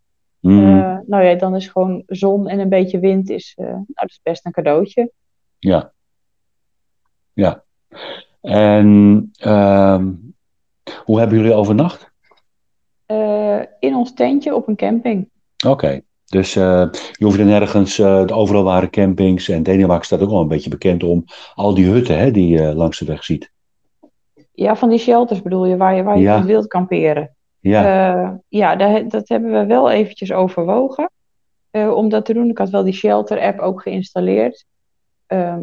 Mm. 0.41 0.79
Uh, 0.79 0.99
nou 1.07 1.25
ja, 1.25 1.35
dan 1.35 1.57
is 1.57 1.69
gewoon 1.69 2.03
zon 2.07 2.49
en 2.49 2.59
een 2.59 2.69
beetje 2.69 2.99
wind 2.99 3.31
is, 3.31 3.57
uh, 3.61 3.67
nou, 3.67 3.85
dat 3.87 4.09
is 4.09 4.21
best 4.23 4.47
een 4.47 4.53
cadeautje. 4.53 5.11
Ja. 5.59 5.93
Ja. 7.33 7.65
En 8.41 9.31
uh, 9.45 10.03
hoe 11.05 11.19
hebben 11.19 11.39
jullie 11.39 11.55
overnacht? 11.55 12.10
Uh, 13.11 13.61
in 13.79 13.95
ons 13.95 14.15
tentje 14.15 14.55
op 14.55 14.69
een 14.69 14.77
camping. 14.77 15.29
Oké. 15.57 15.73
Okay. 15.73 16.03
Dus 16.27 16.57
uh, 16.57 16.89
je 16.93 17.25
hoeft 17.25 17.39
er 17.39 17.45
nergens, 17.45 17.99
uh, 17.99 18.25
overal 18.27 18.63
waren 18.63 18.91
campings 18.91 19.49
en 19.49 19.63
Denemarken 19.63 20.07
staat 20.07 20.21
ook 20.21 20.31
wel 20.31 20.41
een 20.41 20.49
beetje 20.49 20.71
bekend 20.71 21.03
om 21.03 21.25
al 21.55 21.75
die 21.75 21.91
hutten 21.91 22.19
hè, 22.19 22.31
die 22.31 22.49
je 22.49 22.75
langs 22.75 22.99
de 22.99 23.05
weg 23.05 23.25
ziet. 23.25 23.51
Ja, 24.53 24.77
van 24.77 24.89
die 24.89 24.99
shelters 24.99 25.43
bedoel 25.43 25.67
je, 25.67 25.77
waar 25.77 25.95
je, 25.95 26.03
waar 26.03 26.17
je 26.17 26.23
ja. 26.23 26.45
wild 26.45 26.67
kamperen. 26.67 27.37
Ja, 27.61 28.41
ja 28.49 28.77
dat, 28.77 29.11
dat, 29.11 29.29
hebben 29.29 29.53
we 29.53 29.67
wel 29.67 29.91
eventjes 29.91 30.33
overwogen 30.33 31.11
om 31.73 32.09
dat 32.09 32.25
te 32.25 32.33
doen. 32.33 32.51
Ik 32.51 32.59
had 32.59 32.71
wel 32.71 32.85
die 32.85 32.93
shelter-app 32.93 33.61
ook 33.61 33.83
geïnstalleerd. 33.83 34.67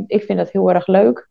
ik 0.08 0.24
vind 0.24 0.38
dat 0.38 0.51
heel 0.51 0.72
erg 0.72 0.88
leuk. 0.88 1.30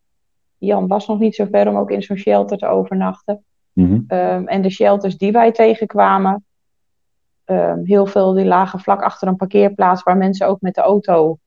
Jan 0.57 0.87
was 0.87 1.07
nog 1.07 1.19
niet 1.19 1.35
zo 1.35 1.45
ver 1.51 1.67
om 1.67 1.77
ook 1.77 1.91
in 1.91 2.01
zo'n 2.01 2.17
shelter 2.17 2.57
te 2.57 2.67
overnachten. 2.67 3.45
Mm 3.85 4.05
-hmm. 4.07 4.47
en 4.47 4.61
de 4.61 4.69
shelters 4.69 5.17
die 5.17 5.31
wij 5.31 5.51
tegenkwamen, 5.51 6.45
Um, 7.51 7.85
heel 7.85 8.05
veel 8.05 8.33
die 8.33 8.45
lagen 8.45 8.79
vlak 8.79 9.01
achter 9.01 9.27
een 9.27 9.35
parkeerplaats 9.35 10.03
waar 10.03 10.17
mensen 10.17 10.47
ook 10.47 10.61
met 10.61 10.75
de 10.75 10.81
auto 10.81 11.37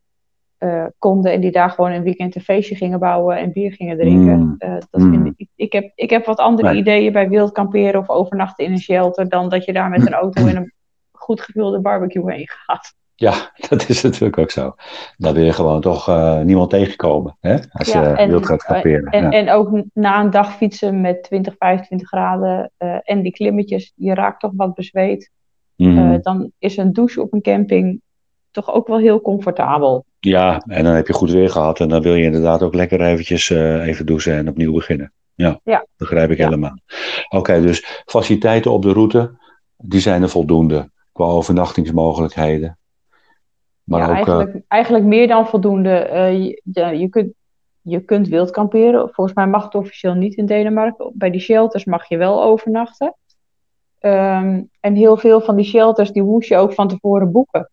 uh, 0.59 0.87
konden 0.99 1.33
en 1.33 1.41
die 1.41 1.51
daar 1.51 1.71
gewoon 1.71 1.91
een 1.91 2.03
weekend 2.03 2.35
een 2.35 2.41
feestje 2.43 2.75
gingen 2.75 2.99
bouwen 2.99 3.37
en 3.37 3.53
bier 3.53 3.73
gingen 3.73 3.97
drinken. 3.97 4.39
Mm. 4.39 4.57
Uh, 4.59 4.77
dat 4.91 5.01
mm. 5.01 5.11
vind 5.11 5.35
ik, 5.37 5.49
ik, 5.55 5.73
heb, 5.73 5.93
ik 5.95 6.11
heb 6.11 6.25
wat 6.25 6.39
andere 6.39 6.69
nee. 6.69 6.79
ideeën 6.79 7.13
bij 7.13 7.29
wild 7.29 7.53
kamperen 7.53 8.01
of 8.01 8.09
overnachten 8.09 8.65
in 8.65 8.73
een 8.73 8.79
shelter 8.79 9.29
dan 9.29 9.49
dat 9.49 9.65
je 9.65 9.73
daar 9.73 9.91
met 9.91 10.01
een 10.07 10.13
auto 10.13 10.47
in 10.47 10.57
een 10.57 10.73
goed 11.13 11.41
gevulde 11.41 11.81
barbecue 11.81 12.33
heen 12.33 12.49
gaat. 12.49 12.95
Ja, 13.21 13.53
dat 13.69 13.89
is 13.89 14.03
natuurlijk 14.03 14.39
ook 14.39 14.51
zo. 14.51 14.75
Dan 15.17 15.35
wil 15.35 15.45
je 15.45 15.53
gewoon 15.53 15.81
toch 15.81 16.09
uh, 16.09 16.41
niemand 16.41 16.71
tegenkomen 16.71 17.37
hè? 17.41 17.57
als 17.71 17.93
ja, 17.93 18.03
je 18.03 18.15
en, 18.15 18.29
wild 18.29 18.47
gaat 18.47 18.63
kamperen. 18.63 19.05
En, 19.05 19.23
ja. 19.23 19.31
en 19.31 19.51
ook 19.51 19.83
na 19.93 20.21
een 20.21 20.31
dag 20.31 20.57
fietsen 20.57 21.01
met 21.01 21.23
20, 21.23 21.55
25 21.59 22.09
graden 22.09 22.73
en 23.03 23.23
die 23.23 23.33
klimmetjes, 23.33 23.93
je 23.97 24.15
raakt 24.15 24.41
toch 24.41 24.53
wat 24.57 24.75
bezweet. 24.75 25.31
Mm. 25.77 25.99
Uh, 25.99 26.19
dan 26.21 26.53
is 26.59 26.77
een 26.77 26.93
douche 26.93 27.21
op 27.21 27.33
een 27.33 27.43
camping 27.43 28.01
toch 28.51 28.73
ook 28.73 28.87
wel 28.87 28.99
heel 28.99 29.21
comfortabel. 29.21 30.05
Ja, 30.21 30.63
en 30.67 30.85
dan 30.85 30.95
heb 30.95 31.07
je 31.07 31.13
goed 31.13 31.31
weer 31.31 31.51
gehad 31.51 31.81
en 31.81 31.89
dan 31.89 32.03
wil 32.03 32.15
je 32.15 32.25
inderdaad 32.25 32.63
ook 32.63 32.75
lekker 32.75 33.01
eventjes 33.01 33.51
even 33.51 34.07
douchen 34.07 34.35
en 34.35 34.49
opnieuw 34.49 34.73
beginnen. 34.73 35.13
Ja, 35.35 35.61
ja. 35.65 35.87
begrijp 35.97 36.31
ik 36.31 36.39
helemaal. 36.39 36.79
Oké, 37.25 37.37
okay, 37.37 37.61
dus 37.61 38.03
faciliteiten 38.05 38.71
op 38.71 38.83
de 38.83 38.93
route, 38.93 39.39
die 39.77 40.01
zijn 40.01 40.23
er 40.23 40.29
voldoende 40.29 40.91
qua 41.13 41.25
overnachtingsmogelijkheden. 41.25 42.79
Maar 43.91 44.01
ja, 44.01 44.09
ook, 44.09 44.15
eigenlijk, 44.15 44.55
uh... 44.55 44.61
eigenlijk 44.69 45.05
meer 45.05 45.29
dan 45.29 45.47
voldoende. 45.47 46.09
Uh, 46.13 46.33
je, 46.33 46.99
je, 46.99 47.09
kunt, 47.09 47.33
je 47.81 48.01
kunt 48.01 48.29
wild 48.29 48.51
kamperen. 48.51 49.11
Volgens 49.13 49.37
mij 49.37 49.47
mag 49.47 49.65
het 49.65 49.75
officieel 49.75 50.15
niet 50.15 50.35
in 50.35 50.47
Denemarken. 50.47 51.13
Bij 51.15 51.31
die 51.31 51.41
shelters 51.41 51.85
mag 51.85 52.09
je 52.09 52.17
wel 52.17 52.43
overnachten. 52.43 53.15
Um, 54.01 54.71
en 54.81 54.95
heel 54.95 55.17
veel 55.17 55.41
van 55.41 55.57
die 55.57 55.65
shelters, 55.65 56.13
die 56.13 56.23
moest 56.23 56.49
je 56.49 56.57
ook 56.57 56.73
van 56.73 56.89
tevoren 56.89 57.33
boeken. 57.33 57.71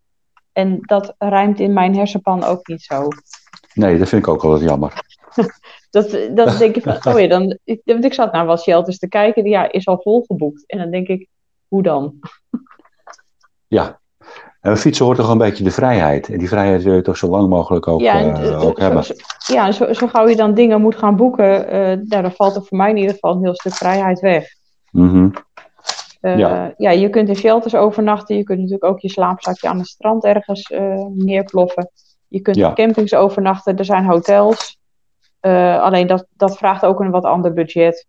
En 0.52 0.78
dat 0.80 1.14
rijmt 1.18 1.60
in 1.60 1.72
mijn 1.72 1.96
hersenpan 1.96 2.44
ook 2.44 2.66
niet 2.66 2.82
zo. 2.82 3.08
Nee, 3.74 3.98
dat 3.98 4.08
vind 4.08 4.22
ik 4.22 4.28
ook 4.28 4.42
wel 4.42 4.50
wat 4.50 4.60
jammer. 4.60 4.92
dat, 5.90 6.28
dat 6.34 6.58
denk 6.58 6.76
ik 6.76 6.82
van, 6.82 7.14
oh 7.14 7.20
ja, 7.20 7.28
dan, 7.28 7.58
ik, 7.64 7.80
ik 7.84 8.14
zat 8.14 8.32
naar 8.32 8.46
wat 8.46 8.62
shelters 8.62 8.98
te 8.98 9.08
kijken, 9.08 9.42
die 9.42 9.52
ja, 9.52 9.72
is 9.72 9.86
al 9.86 10.00
volgeboekt. 10.02 10.66
En 10.66 10.78
dan 10.78 10.90
denk 10.90 11.08
ik, 11.08 11.28
hoe 11.68 11.82
dan? 11.82 12.18
ja, 13.66 14.00
en 14.60 14.76
fietsen 14.76 15.04
hoort 15.04 15.16
toch 15.18 15.30
een 15.30 15.38
beetje 15.38 15.64
de 15.64 15.70
vrijheid. 15.70 16.28
En 16.28 16.38
die 16.38 16.48
vrijheid 16.48 16.82
wil 16.82 16.94
je 16.94 17.02
toch 17.02 17.16
zo 17.16 17.28
lang 17.28 17.48
mogelijk 17.48 17.88
ook, 17.88 18.00
ja, 18.00 18.20
uh, 18.20 18.64
ook 18.64 18.78
zo, 18.78 18.84
hebben. 18.84 19.04
Zo, 19.04 19.14
ja, 19.46 19.72
zo, 19.72 19.92
zo 19.92 20.06
gauw 20.06 20.28
je 20.28 20.36
dan 20.36 20.54
dingen 20.54 20.80
moet 20.80 20.96
gaan 20.96 21.16
boeken, 21.16 21.64
uh, 21.64 21.80
nou, 21.80 22.22
dan 22.22 22.32
valt 22.32 22.56
er 22.56 22.64
voor 22.64 22.76
mij 22.76 22.90
in 22.90 22.96
ieder 22.96 23.12
geval 23.12 23.34
een 23.34 23.42
heel 23.42 23.54
stuk 23.54 23.74
vrijheid 23.74 24.20
weg. 24.20 24.46
Mm 24.90 25.10
-hmm. 25.10 25.32
Uh, 26.20 26.38
ja. 26.38 26.74
ja, 26.76 26.90
je 26.90 27.10
kunt 27.10 27.28
in 27.28 27.36
shelters 27.36 27.74
overnachten. 27.74 28.36
Je 28.36 28.42
kunt 28.42 28.58
natuurlijk 28.58 28.84
ook 28.84 29.00
je 29.00 29.08
slaapzakje 29.08 29.68
aan 29.68 29.78
het 29.78 29.86
strand 29.86 30.24
ergens 30.24 30.72
neerploffen. 31.14 31.90
Je 32.28 32.40
kunt 32.40 32.56
Ja. 32.56 32.68
op 32.68 32.74
campings 32.74 33.14
overnachten. 33.14 33.76
Er 33.76 33.84
zijn 33.84 34.04
hotels. 34.04 34.78
Alleen 35.80 36.06
dat, 36.06 36.26
dat 36.36 36.56
vraagt 36.56 36.84
ook 36.84 37.00
een 37.00 37.10
wat 37.10 37.24
ander 37.24 37.52
budget. 37.52 38.06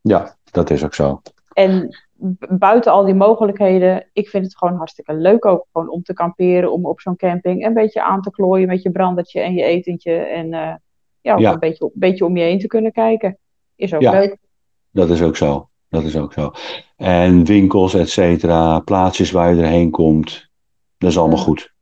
Ja, 0.00 0.36
dat 0.50 0.70
is 0.70 0.84
ook 0.84 0.94
zo. 0.94 1.20
En 1.52 2.03
buiten 2.48 2.92
al 2.92 3.04
die 3.04 3.14
mogelijkheden, 3.14 4.10
ik 4.12 4.28
vind 4.28 4.44
het 4.44 4.56
gewoon 4.56 4.76
hartstikke 4.76 5.14
leuk 5.14 5.44
ook 5.44 5.66
gewoon 5.72 5.88
om 5.88 6.02
te 6.02 6.12
kamperen, 6.12 6.72
om 6.72 6.86
op 6.86 7.00
zo'n 7.00 7.16
camping 7.16 7.66
een 7.66 7.74
beetje 7.74 8.02
aan 8.02 8.20
te 8.22 8.30
klooien 8.30 8.68
met 8.68 8.82
je 8.82 8.90
brandertje 8.90 9.40
en 9.40 9.54
je 9.54 9.62
etentje. 9.62 10.12
En 10.12 10.52
eh, 10.52 10.74
ja. 11.20 11.52
Een, 11.52 11.58
beetje, 11.58 11.84
een 11.84 11.90
beetje 11.94 12.24
om 12.24 12.36
je 12.36 12.42
heen 12.42 12.58
te 12.58 12.66
kunnen 12.66 12.92
kijken. 12.92 13.38
Is 13.76 13.94
ook 13.94 14.00
Ja. 14.00 14.10
leuk. 14.10 14.36
Dat 14.90 15.10
is 15.10 15.22
ook 15.22 15.36
zo. 15.36 15.68
Dat 15.88 16.02
is 16.02 16.16
ook 16.16 16.32
zo. 16.32 16.52
En 16.96 17.44
winkels, 17.44 17.94
et 17.94 18.08
cetera, 18.10 18.80
plaatsjes 18.80 19.30
waar 19.30 19.54
je 19.54 19.62
erheen 19.62 19.90
komt. 19.90 20.48
Dat 20.98 21.10
is 21.10 21.18
allemaal 21.18 21.38
Ja. 21.38 21.42
goed. 21.44 21.72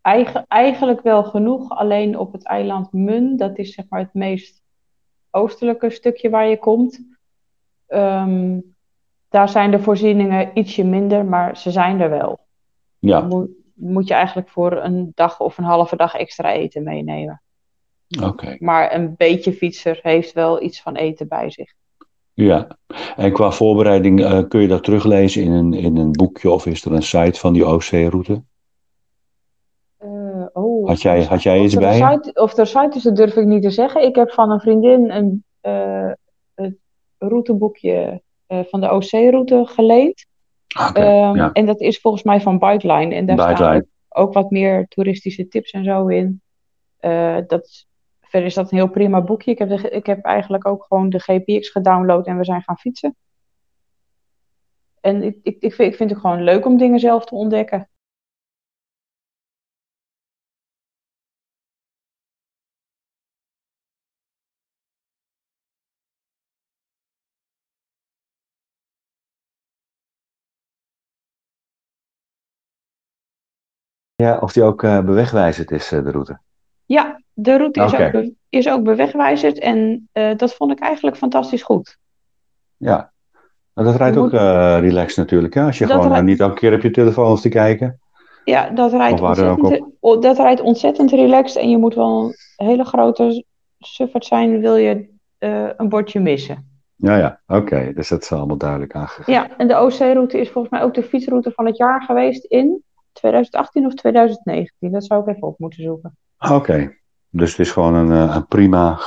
eigen, 0.00 0.44
eigenlijk 0.48 1.00
wel 1.02 1.24
genoeg. 1.24 1.70
Alleen 1.70 2.18
op 2.18 2.32
het 2.32 2.44
eiland 2.44 2.92
Mun, 2.92 3.36
dat 3.36 3.58
is 3.58 3.74
zeg 3.74 3.84
maar 3.88 4.00
het 4.00 4.14
meest 4.14 4.62
oostelijke 5.30 5.90
stukje 5.90 6.30
waar 6.30 6.48
je 6.48 6.58
komt. 6.58 7.00
Ehm, 7.86 8.58
daar 9.36 9.48
zijn 9.48 9.70
de 9.70 9.78
voorzieningen 9.78 10.50
ietsje 10.54 10.84
minder, 10.84 11.24
maar 11.24 11.56
ze 11.56 11.70
zijn 11.70 12.00
er 12.00 12.10
wel. 12.10 12.38
Ja, 12.98 13.20
Moet, 13.20 13.48
moet 13.74 14.08
je 14.08 14.14
eigenlijk 14.14 14.48
voor 14.48 14.72
een 14.72 15.12
dag 15.14 15.40
of 15.40 15.58
een 15.58 15.64
halve 15.64 15.96
dag 15.96 16.14
extra 16.14 16.52
eten 16.52 16.82
meenemen. 16.82 17.42
oké. 18.22 18.56
Maar 18.58 18.94
een 18.94 19.14
beetje 19.16 19.52
fietser 19.52 19.98
heeft 20.02 20.32
wel 20.32 20.62
iets 20.62 20.82
van 20.82 20.94
eten 20.94 21.28
bij 21.28 21.50
zich. 21.50 21.72
Ja, 22.32 22.78
en 23.16 23.32
qua 23.32 23.50
voorbereiding 23.50 24.24
eh, 24.24 24.42
kun 24.48 24.60
je 24.60 24.68
dat 24.68 24.84
teruglezen 24.84 25.42
in 25.42 25.52
een, 25.52 25.72
in 25.72 25.96
een 25.96 26.12
boekje 26.12 26.50
of 26.50 26.66
is 26.66 26.84
er 26.84 26.92
een 26.92 27.02
site 27.02 27.38
van 27.40 27.52
die 27.52 27.64
Oostzeeroute? 27.64 28.42
Eh, 29.96 30.46
oh, 30.52 30.88
Had 30.88 31.02
jij, 31.02 31.24
had 31.24 31.42
jij 31.42 31.60
iets 31.60 31.74
bij 31.74 31.94
site, 31.94 32.40
of 32.40 32.56
er 32.56 32.66
site 32.66 32.96
is, 32.96 33.02
dat 33.02 33.16
durf 33.16 33.36
ik 33.36 33.46
niet 33.46 33.62
te 33.62 33.70
zeggen. 33.70 34.02
Ik 34.04 34.14
heb 34.14 34.30
van 34.30 34.50
een 34.50 34.60
vriendin 34.60 35.10
een 35.10 35.44
het 36.54 36.76
routeboekje 37.18 38.24
van 38.46 38.80
de 38.80 38.92
OC-route 38.92 39.66
geleend. 39.66 40.26
Ehm, 40.92 41.36
ja. 41.36 41.52
En 41.52 41.66
dat 41.66 41.80
is 41.80 42.00
volgens 42.00 42.22
mij 42.22 42.40
van 42.40 42.58
Bikeline. 42.58 43.14
En 43.14 43.26
daar 43.26 43.56
staan 43.56 43.86
ook, 44.08 44.32
wat 44.32 44.50
meer 44.50 44.86
toeristische 44.88 45.48
tips 45.48 45.70
en 45.70 45.84
zo 45.84 46.06
in. 46.06 46.40
Eh, 46.96 47.38
dat, 47.46 47.86
verder 48.20 48.48
is 48.48 48.54
dat 48.54 48.70
een 48.70 48.78
heel 48.78 48.90
prima 48.90 49.22
boekje. 49.22 49.50
Ik 49.50 49.58
heb, 49.58 49.68
de, 49.68 49.90
ik 49.90 50.06
heb 50.06 50.24
eigenlijk 50.24 50.66
ook 50.66 50.84
gewoon 50.84 51.08
de 51.10 51.18
GPX 51.18 51.68
gedownload 51.68 52.26
en 52.26 52.36
we 52.36 52.44
zijn 52.44 52.62
gaan 52.62 52.78
fietsen. 52.78 53.16
En 55.00 55.22
ik, 55.22 55.38
ik, 55.42 55.56
ik, 55.60 55.74
vind, 55.74 55.90
ik 55.90 55.96
vind 55.96 56.10
het 56.10 56.18
gewoon 56.18 56.42
leuk 56.42 56.66
om 56.66 56.76
dingen 56.76 57.00
zelf 57.00 57.24
te 57.24 57.34
ontdekken. 57.34 57.88
Ja, 74.16 74.38
of 74.38 74.52
die 74.52 74.62
ook 74.62 74.82
eh 74.82 75.00
bewegwijzerd 75.00 75.70
is, 75.70 75.92
eh, 75.92 76.04
de 76.04 76.10
route. 76.10 76.38
Ja, 76.86 77.20
de 77.32 77.56
route 77.56 77.84
is, 77.84 77.94
ook, 77.94 78.32
is 78.48 78.68
ook 78.68 78.82
bewegwijzerd 78.82 79.58
en 79.58 80.08
eh, 80.12 80.36
dat 80.36 80.54
vond 80.54 80.72
ik 80.72 80.78
eigenlijk 80.78 81.16
fantastisch 81.16 81.62
goed. 81.62 81.98
Ja, 82.76 83.12
dat 83.74 83.96
rijdt 83.96 84.16
ook 84.16 84.30
relaxed 84.80 85.16
natuurlijk. 85.16 85.54
Hè? 85.54 85.62
Als 85.62 85.78
je 85.78 85.86
Dat 85.86 86.02
gewoon 86.02 86.24
niet 86.24 86.40
elke 86.40 86.54
keer 86.54 86.74
op 86.74 86.80
je 86.80 86.90
telefoon 86.90 87.28
hoeft 87.28 87.42
te 87.42 87.48
kijken. 87.48 88.00
Ja, 88.44 88.70
dat 88.70 88.92
rijdt, 88.92 89.20
ontzettend, 89.20 89.82
dat 90.00 90.36
rijdt 90.36 90.60
ontzettend 90.60 91.10
relaxed 91.10 91.62
en 91.62 91.70
je 91.70 91.78
moet 91.78 91.94
wel 91.94 92.34
een 92.56 92.66
hele 92.66 92.84
grote 92.84 93.44
suffert 93.78 94.24
zijn, 94.24 94.60
wil 94.60 94.76
je 94.76 95.08
een 95.76 95.88
bordje 95.88 96.20
missen. 96.20 96.80
Ja, 96.96 97.16
ja, 97.16 97.40
oké. 97.46 97.92
Dus 97.94 98.08
dat 98.08 98.22
is 98.22 98.32
allemaal 98.32 98.56
duidelijk 98.56 98.94
aangegeven. 98.94 99.32
Ja, 99.32 99.56
en 99.56 99.68
de 99.68 99.80
OC-route 99.80 100.40
is 100.40 100.50
volgens 100.50 100.72
mij 100.72 100.82
ook 100.82 100.94
de 100.94 101.02
fietsroute 101.02 101.50
van 101.50 101.66
het 101.66 101.76
jaar 101.76 102.02
geweest 102.02 102.44
in 102.44 102.84
2018 103.16 103.86
of 103.86 103.94
2019. 103.94 104.92
Dat 104.92 105.04
zou 105.04 105.20
ik 105.22 105.26
even 105.36 105.48
op 105.48 105.58
moeten 105.58 105.82
zoeken. 105.82 106.16
Oké, 106.52 106.96
dus 107.30 107.50
het 107.50 107.58
is 107.58 107.70
gewoon 107.72 107.94
een, 107.94 108.28
eh, 108.28 108.34
een 108.36 108.46
prima, 108.46 108.98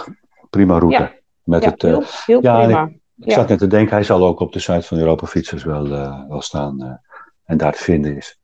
prima 0.50 0.78
route. 0.78 0.98
Ja. 0.98 1.12
Met 1.44 1.63
ja, 1.63 1.70
het, 1.70 1.84
eh, 1.84 1.89
heel, 1.92 2.04
heel 2.25 2.42
ja, 2.42 2.63
prima. 2.63 2.86
Ik 3.18 3.30
Ja. 3.30 3.34
zat 3.34 3.48
net 3.48 3.60
te 3.60 3.68
denken, 3.68 3.94
hij 3.94 4.04
zal 4.04 4.25
ook 4.25 4.39
op 4.39 4.51
de 4.54 4.60
site 4.60 4.82
van 4.88 4.98
Europa 4.98 5.25
Fietsers 5.25 5.63
wel, 5.63 5.86
eh, 5.94 6.28
wel 6.28 6.42
staan 6.42 6.82
eh, 6.84 6.92
en 7.44 7.58
daar 7.58 7.72
te 7.74 7.84
vinden 7.84 8.16
is. 8.16 8.40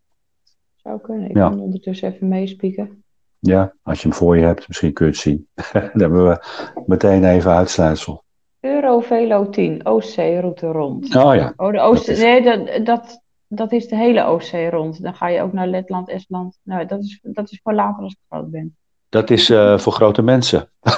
Zou 0.75 0.99
kunnen. 1.01 1.29
Ik 1.29 1.35
Ja. 1.35 1.49
kan 1.49 1.59
ondertussen 1.59 2.13
even 2.13 2.27
meespieken. 2.27 3.03
Ja, 3.39 3.73
als 3.83 4.01
je 4.01 4.07
hem 4.07 4.17
voor 4.17 4.37
je 4.37 4.45
hebt, 4.45 4.67
misschien 4.67 4.93
kun 4.93 5.05
je 5.05 5.11
het 5.11 5.21
zien. 5.21 5.47
Dan 5.73 6.01
hebben 6.01 6.27
we 6.27 6.43
meteen 6.85 7.23
even 7.25 7.51
uitsluitsel. 7.51 8.23
Eurovelo 8.59 9.49
10, 9.49 9.85
Oostzee-route 9.85 10.67
rond. 10.67 11.15
Oh 11.15 11.35
ja, 11.35 11.53
Oh, 11.55 11.71
de 11.71 11.79
Oost... 11.79 12.05
Dat 12.05 12.15
is- 12.15 12.21
Nee, 12.23 12.41
dat, 12.43 12.85
dat, 12.85 13.21
dat 13.55 13.71
is 13.71 13.87
de 13.87 13.95
hele 13.95 14.23
Oostzee 14.23 14.69
rond. 14.69 15.01
Dan 15.01 15.15
ga 15.15 15.27
je 15.27 15.41
ook 15.41 15.53
naar 15.53 15.67
Letland, 15.67 16.09
Estland. 16.09 16.59
Nou, 16.63 16.85
dat 16.85 17.03
is, 17.03 17.19
dat 17.21 17.51
is 17.51 17.59
voor 17.63 17.73
later 17.73 18.03
als 18.03 18.13
ik 18.13 18.19
groot 18.29 18.51
ben. 18.51 18.77
dat 19.09 19.29
is 19.29 19.49
eh, 19.49 19.77
voor 19.77 19.93
grote 19.93 20.21
mensen. 20.21 20.69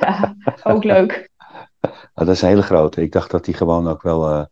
Ja, 0.00 0.36
ook 0.62 0.84
leuk. 0.84 1.30
Ah, 1.76 1.96
dat 2.26 2.28
is 2.28 2.42
een 2.42 2.48
hele 2.48 2.62
grote. 2.62 3.02
Ik 3.02 3.12
dacht 3.12 3.30
dat 3.30 3.44
die 3.44 3.54
gewoon 3.54 3.88
ook 3.88 4.02
wel 4.02 4.28
eh, 4.30 4.44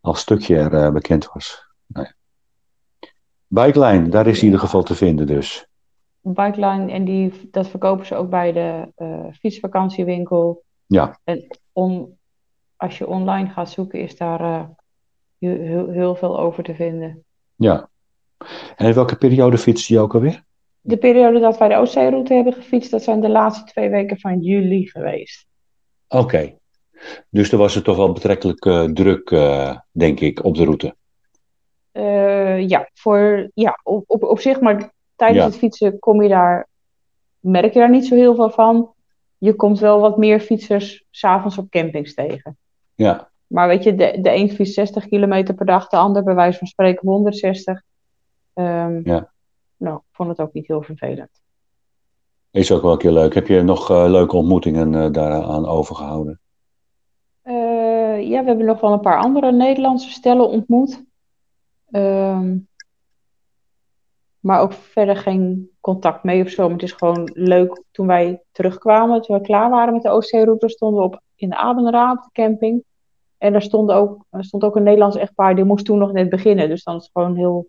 als 0.00 0.20
stukje 0.20 0.56
er 0.56 0.74
eh, 0.74 0.92
bekend 0.92 1.32
was. 1.32 1.64
Nee. 1.86 2.12
Bikeline, 3.46 4.08
daar 4.08 4.26
is 4.26 4.38
in 4.38 4.44
ieder 4.44 4.60
geval 4.60 4.82
te 4.82 4.94
vinden 4.94 5.26
dus. 5.26 5.66
Bikeline, 6.20 6.92
en 6.92 7.04
die, 7.04 7.48
dat 7.50 7.68
verkopen 7.68 8.06
ze 8.06 8.14
ook 8.14 8.30
bij 8.30 8.52
de 8.52 8.88
fietsvakantiewinkel. 9.32 10.62
Ja. 10.86 11.18
En 11.24 11.58
on, 11.72 12.18
als 12.76 12.98
je 12.98 13.06
online 13.06 13.48
gaat 13.48 13.70
zoeken, 13.70 14.00
is 14.00 14.16
daar 14.16 14.70
heel, 15.48 15.90
heel, 15.90 16.14
veel 16.14 16.38
over 16.40 16.64
te 16.64 16.74
vinden. 16.74 17.24
Ja. 17.54 17.88
En 18.76 18.86
in 18.86 18.94
welke 18.94 19.16
periode 19.16 19.58
fietst 19.58 19.86
je 19.88 19.98
ook 19.98 20.14
alweer? 20.14 20.44
De 20.80 20.96
periode 20.96 21.40
dat 21.40 21.58
wij 21.58 21.68
de 21.68 21.76
Oostzeeroute 21.76 22.34
hebben 22.34 22.52
gefietst, 22.52 22.90
dat 22.90 23.02
zijn 23.02 23.20
de 23.20 23.28
laatste 23.28 23.64
twee 23.64 23.90
weken 23.90 24.18
van 24.18 24.40
juli 24.40 24.88
geweest. 24.88 25.46
Oké. 26.08 26.56
Dus 27.30 27.52
er 27.52 27.58
was 27.58 27.74
het 27.74 27.84
toch 27.84 27.96
wel 27.96 28.12
betrekkelijk 28.12 28.64
eh, 28.64 28.84
druk, 28.84 29.30
eh, 29.30 29.78
denk 29.90 30.20
ik, 30.20 30.44
op 30.44 30.54
de 30.54 30.64
route. 30.64 30.96
Eh, 31.92 32.68
ja, 32.68 32.90
voor, 32.94 33.50
ja 33.54 33.80
op, 33.82 34.04
op, 34.06 34.22
op 34.22 34.40
zich, 34.40 34.60
maar 34.60 34.92
tijdens 35.16 35.40
Ja. 35.40 35.46
het 35.46 35.58
fietsen 35.58 35.98
kom 35.98 36.22
je 36.22 36.28
daar, 36.28 36.68
merk 37.38 37.72
je 37.72 37.78
daar 37.78 37.90
niet 37.90 38.06
zo 38.06 38.14
heel 38.14 38.34
veel 38.34 38.50
van. 38.50 38.94
Je 39.38 39.54
komt 39.54 39.78
wel 39.78 40.00
wat 40.00 40.18
meer 40.18 40.40
fietsers 40.40 41.04
s'avonds 41.10 41.58
op 41.58 41.70
campings 41.70 42.14
tegen. 42.14 42.58
Ja, 42.94 43.30
Maar 43.52 43.68
weet 43.68 43.84
je, 43.84 43.94
de, 43.94 44.18
de 44.20 44.34
een 44.34 44.50
fietst 44.50 44.74
60 44.74 45.08
kilometer 45.08 45.54
per 45.54 45.66
dag, 45.66 45.88
de 45.88 45.96
ander 45.96 46.22
bij 46.22 46.34
wijze 46.34 46.58
van 46.58 46.66
spreken 46.66 47.08
160. 47.08 47.82
Ehm, 48.54 49.00
Ja. 49.04 49.30
Nou, 49.76 49.96
ik 49.96 50.02
vond 50.12 50.28
het 50.28 50.40
ook 50.40 50.52
niet 50.52 50.66
heel 50.66 50.82
vervelend. 50.82 51.40
is 52.50 52.72
ook 52.72 52.82
wel 52.82 52.92
een 52.92 52.98
keer 52.98 53.12
leuk. 53.12 53.34
Heb 53.34 53.46
je 53.46 53.62
nog 53.62 53.90
eh, 53.90 54.04
leuke 54.08 54.36
ontmoetingen 54.36 54.94
eh, 54.94 55.12
daaraan 55.12 55.66
overgehouden? 55.66 56.40
Eh, 57.42 58.28
ja, 58.28 58.40
we 58.40 58.46
hebben 58.46 58.66
nog 58.66 58.80
wel 58.80 58.92
een 58.92 59.00
paar 59.00 59.20
andere 59.20 59.52
Nederlandse 59.52 60.10
stellen 60.10 60.48
ontmoet. 60.48 61.04
Ehm, 61.90 62.58
maar 64.40 64.60
ook 64.60 64.72
verder 64.72 65.16
geen 65.16 65.70
contact 65.80 66.22
mee 66.22 66.42
of 66.42 66.48
zo. 66.48 66.62
Maar 66.62 66.72
het 66.72 66.82
is 66.82 66.92
gewoon 66.92 67.30
leuk. 67.34 67.82
Toen 67.90 68.06
wij 68.06 68.42
terugkwamen, 68.52 69.22
toen 69.22 69.36
we 69.36 69.42
klaar 69.42 69.70
waren 69.70 69.92
met 69.92 70.02
de 70.02 70.10
Oostzeeroute, 70.10 70.68
stonden 70.68 71.00
we 71.00 71.06
op, 71.06 71.20
in 71.34 71.48
de 71.48 71.56
Abenra 71.56 72.12
op 72.12 72.22
de 72.22 72.42
camping. 72.42 72.84
En 73.42 73.54
er 73.54 73.62
stond 73.62 73.90
ook, 73.90 74.24
er 74.30 74.44
stond 74.44 74.64
ook 74.64 74.76
een 74.76 74.82
Nederlands 74.82 75.16
echtpaar, 75.16 75.54
die 75.54 75.64
moest 75.64 75.84
toen 75.84 75.98
nog 75.98 76.12
net 76.12 76.28
beginnen. 76.28 76.68
Dus 76.68 76.82
dan 76.82 76.96
is 76.96 77.02
het 77.02 77.10
gewoon 77.12 77.36
heel 77.36 77.68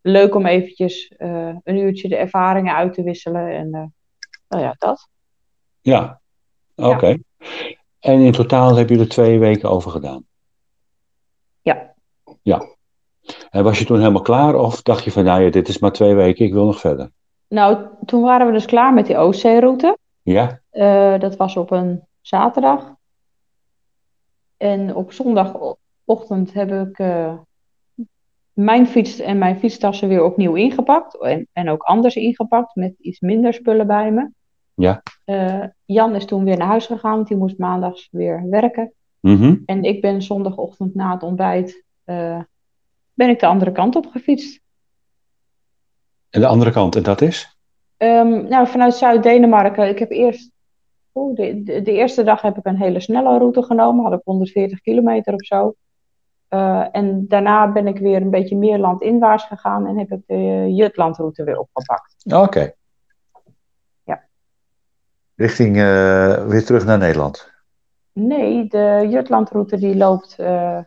leuk 0.00 0.34
om 0.34 0.46
eventjes 0.46 1.08
eh, 1.08 1.54
een 1.64 1.76
uurtje 1.76 2.08
de 2.08 2.16
ervaringen 2.16 2.74
uit 2.74 2.94
te 2.94 3.02
wisselen. 3.02 3.48
En 3.48 3.74
eh, 3.74 3.84
nou 4.48 4.62
ja, 4.62 4.74
dat. 4.78 5.08
Ja, 5.80 6.20
oké. 6.76 7.16
En 8.00 8.20
in 8.20 8.32
totaal 8.32 8.76
heb 8.76 8.88
je 8.88 8.98
er 8.98 9.08
twee 9.08 9.38
weken 9.38 9.70
over 9.70 9.90
gedaan? 9.90 10.24
Ja. 11.62 11.94
Ja. 12.42 12.62
En 13.50 13.64
was 13.64 13.78
je 13.78 13.84
toen 13.84 13.98
helemaal 13.98 14.22
klaar 14.22 14.54
of 14.54 14.82
dacht 14.82 15.04
je 15.04 15.10
van, 15.10 15.24
nou 15.24 15.42
ja, 15.42 15.50
dit 15.50 15.68
is 15.68 15.78
maar 15.78 15.92
twee 15.92 16.14
weken, 16.14 16.44
ik 16.44 16.52
wil 16.52 16.64
nog 16.64 16.80
verder? 16.80 17.10
Nou, 17.48 17.86
toen 18.04 18.22
waren 18.22 18.46
we 18.46 18.52
dus 18.52 18.66
klaar 18.66 18.94
met 18.94 19.06
die 19.06 19.16
Oostzeeroute. 19.16 19.98
Ja? 20.22 20.60
Eh, 20.70 21.18
dat 21.18 21.36
was 21.36 21.56
op 21.56 21.70
een 21.70 22.02
zaterdag. 22.20 22.96
En 24.58 24.94
op 24.94 25.12
zondagochtend 25.12 26.52
heb 26.52 26.72
ik 26.72 26.98
eh, 26.98 27.38
mijn 28.52 28.86
fiets 28.86 29.18
en 29.18 29.38
mijn 29.38 29.58
fietstassen 29.58 30.08
weer 30.08 30.24
opnieuw 30.24 30.54
ingepakt. 30.54 31.20
En, 31.20 31.48
en 31.52 31.68
ook 31.68 31.82
anders 31.82 32.16
ingepakt, 32.16 32.74
met 32.74 32.94
iets 33.00 33.20
minder 33.20 33.54
spullen 33.54 33.86
bij 33.86 34.10
me. 34.10 34.30
Ja. 34.74 35.02
Eh, 35.24 35.64
Jan 35.84 36.14
is 36.14 36.24
toen 36.24 36.44
weer 36.44 36.56
naar 36.56 36.68
huis 36.68 36.86
gegaan, 36.86 37.14
want 37.14 37.28
die 37.28 37.36
moest 37.36 37.58
maandags 37.58 38.08
weer 38.10 38.48
werken. 38.48 38.92
Mhm. 39.20 39.56
En 39.66 39.82
ik 39.82 40.00
ben 40.00 40.22
zondagochtend 40.22 40.94
na 40.94 41.12
het 41.12 41.22
ontbijt 41.22 41.84
eh, 42.04 42.40
ben 43.14 43.28
ik 43.28 43.40
de 43.40 43.46
andere 43.46 43.72
kant 43.72 43.96
op 43.96 44.06
gefietst. 44.06 44.60
En 46.30 46.40
de 46.40 46.46
andere 46.46 46.70
kant, 46.70 46.96
en 46.96 47.02
dat 47.02 47.20
is? 47.20 47.56
Ehm, 47.96 48.48
nou, 48.48 48.66
vanuit 48.66 48.94
Zuid-Denemarken. 48.94 49.88
Ik 49.88 49.98
heb 49.98 50.10
eerst. 50.10 50.50
Oeh, 51.18 51.36
de, 51.36 51.62
de, 51.62 51.82
de 51.82 51.92
eerste 51.92 52.24
dag 52.24 52.42
heb 52.42 52.58
ik 52.58 52.64
een 52.64 52.76
hele 52.76 53.00
snelle 53.00 53.38
route 53.38 53.62
genomen. 53.62 54.04
Had 54.04 54.12
ik 54.12 54.20
140 54.24 54.80
kilometer 54.80 55.34
of 55.34 55.44
zo. 55.44 55.74
Eh, 56.48 56.86
en 56.92 57.28
daarna 57.28 57.72
ben 57.72 57.86
ik 57.86 57.98
weer 57.98 58.22
een 58.22 58.30
beetje 58.30 58.56
meer 58.56 58.78
landinwaarts 58.78 59.44
gegaan. 59.44 59.86
En 59.86 59.98
heb 59.98 60.12
ik 60.12 60.20
de 60.26 60.66
Jutlandroute 60.74 61.44
weer 61.44 61.58
opgepakt. 61.58 62.14
Oké. 62.34 62.72
Ja. 64.04 64.24
Richting 65.34 65.76
eh, 65.76 66.46
weer 66.46 66.64
terug 66.64 66.84
naar 66.84 66.98
Nederland. 66.98 67.50
Nee, 68.12 68.66
de 68.68 69.06
Jutlandroute 69.10 69.76
die 69.76 69.96
loopt. 69.96 70.38
eh, 70.38 70.78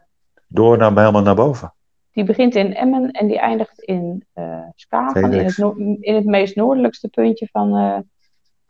Door 0.48 0.78
naar, 0.78 0.98
helemaal 0.98 1.22
naar 1.22 1.36
boven. 1.36 1.74
die 2.12 2.24
begint 2.24 2.56
in 2.56 2.76
Emmen 2.76 3.12
en 3.12 3.28
die 3.28 3.40
eindigt 3.40 3.82
in 3.82 4.26
uh, 4.36 4.60
Skagen, 4.76 5.34
in 5.34 5.46
het, 5.46 5.58
in 6.00 6.16
het, 6.16 6.26
meest 6.26 6.56
noordelijkste 6.56 7.08
puntje 7.10 7.48
van 7.52 8.04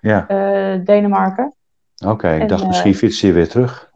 ja. 0.02 0.26
uh, 0.30 0.86
Denemarken. 0.86 1.54
Oké, 2.06 2.36
ik 2.36 2.50
dacht 2.50 2.68
misschien 2.68 2.96
fiets 2.96 3.22
je 3.22 3.32
weer 3.32 3.50
terug. 3.50 3.92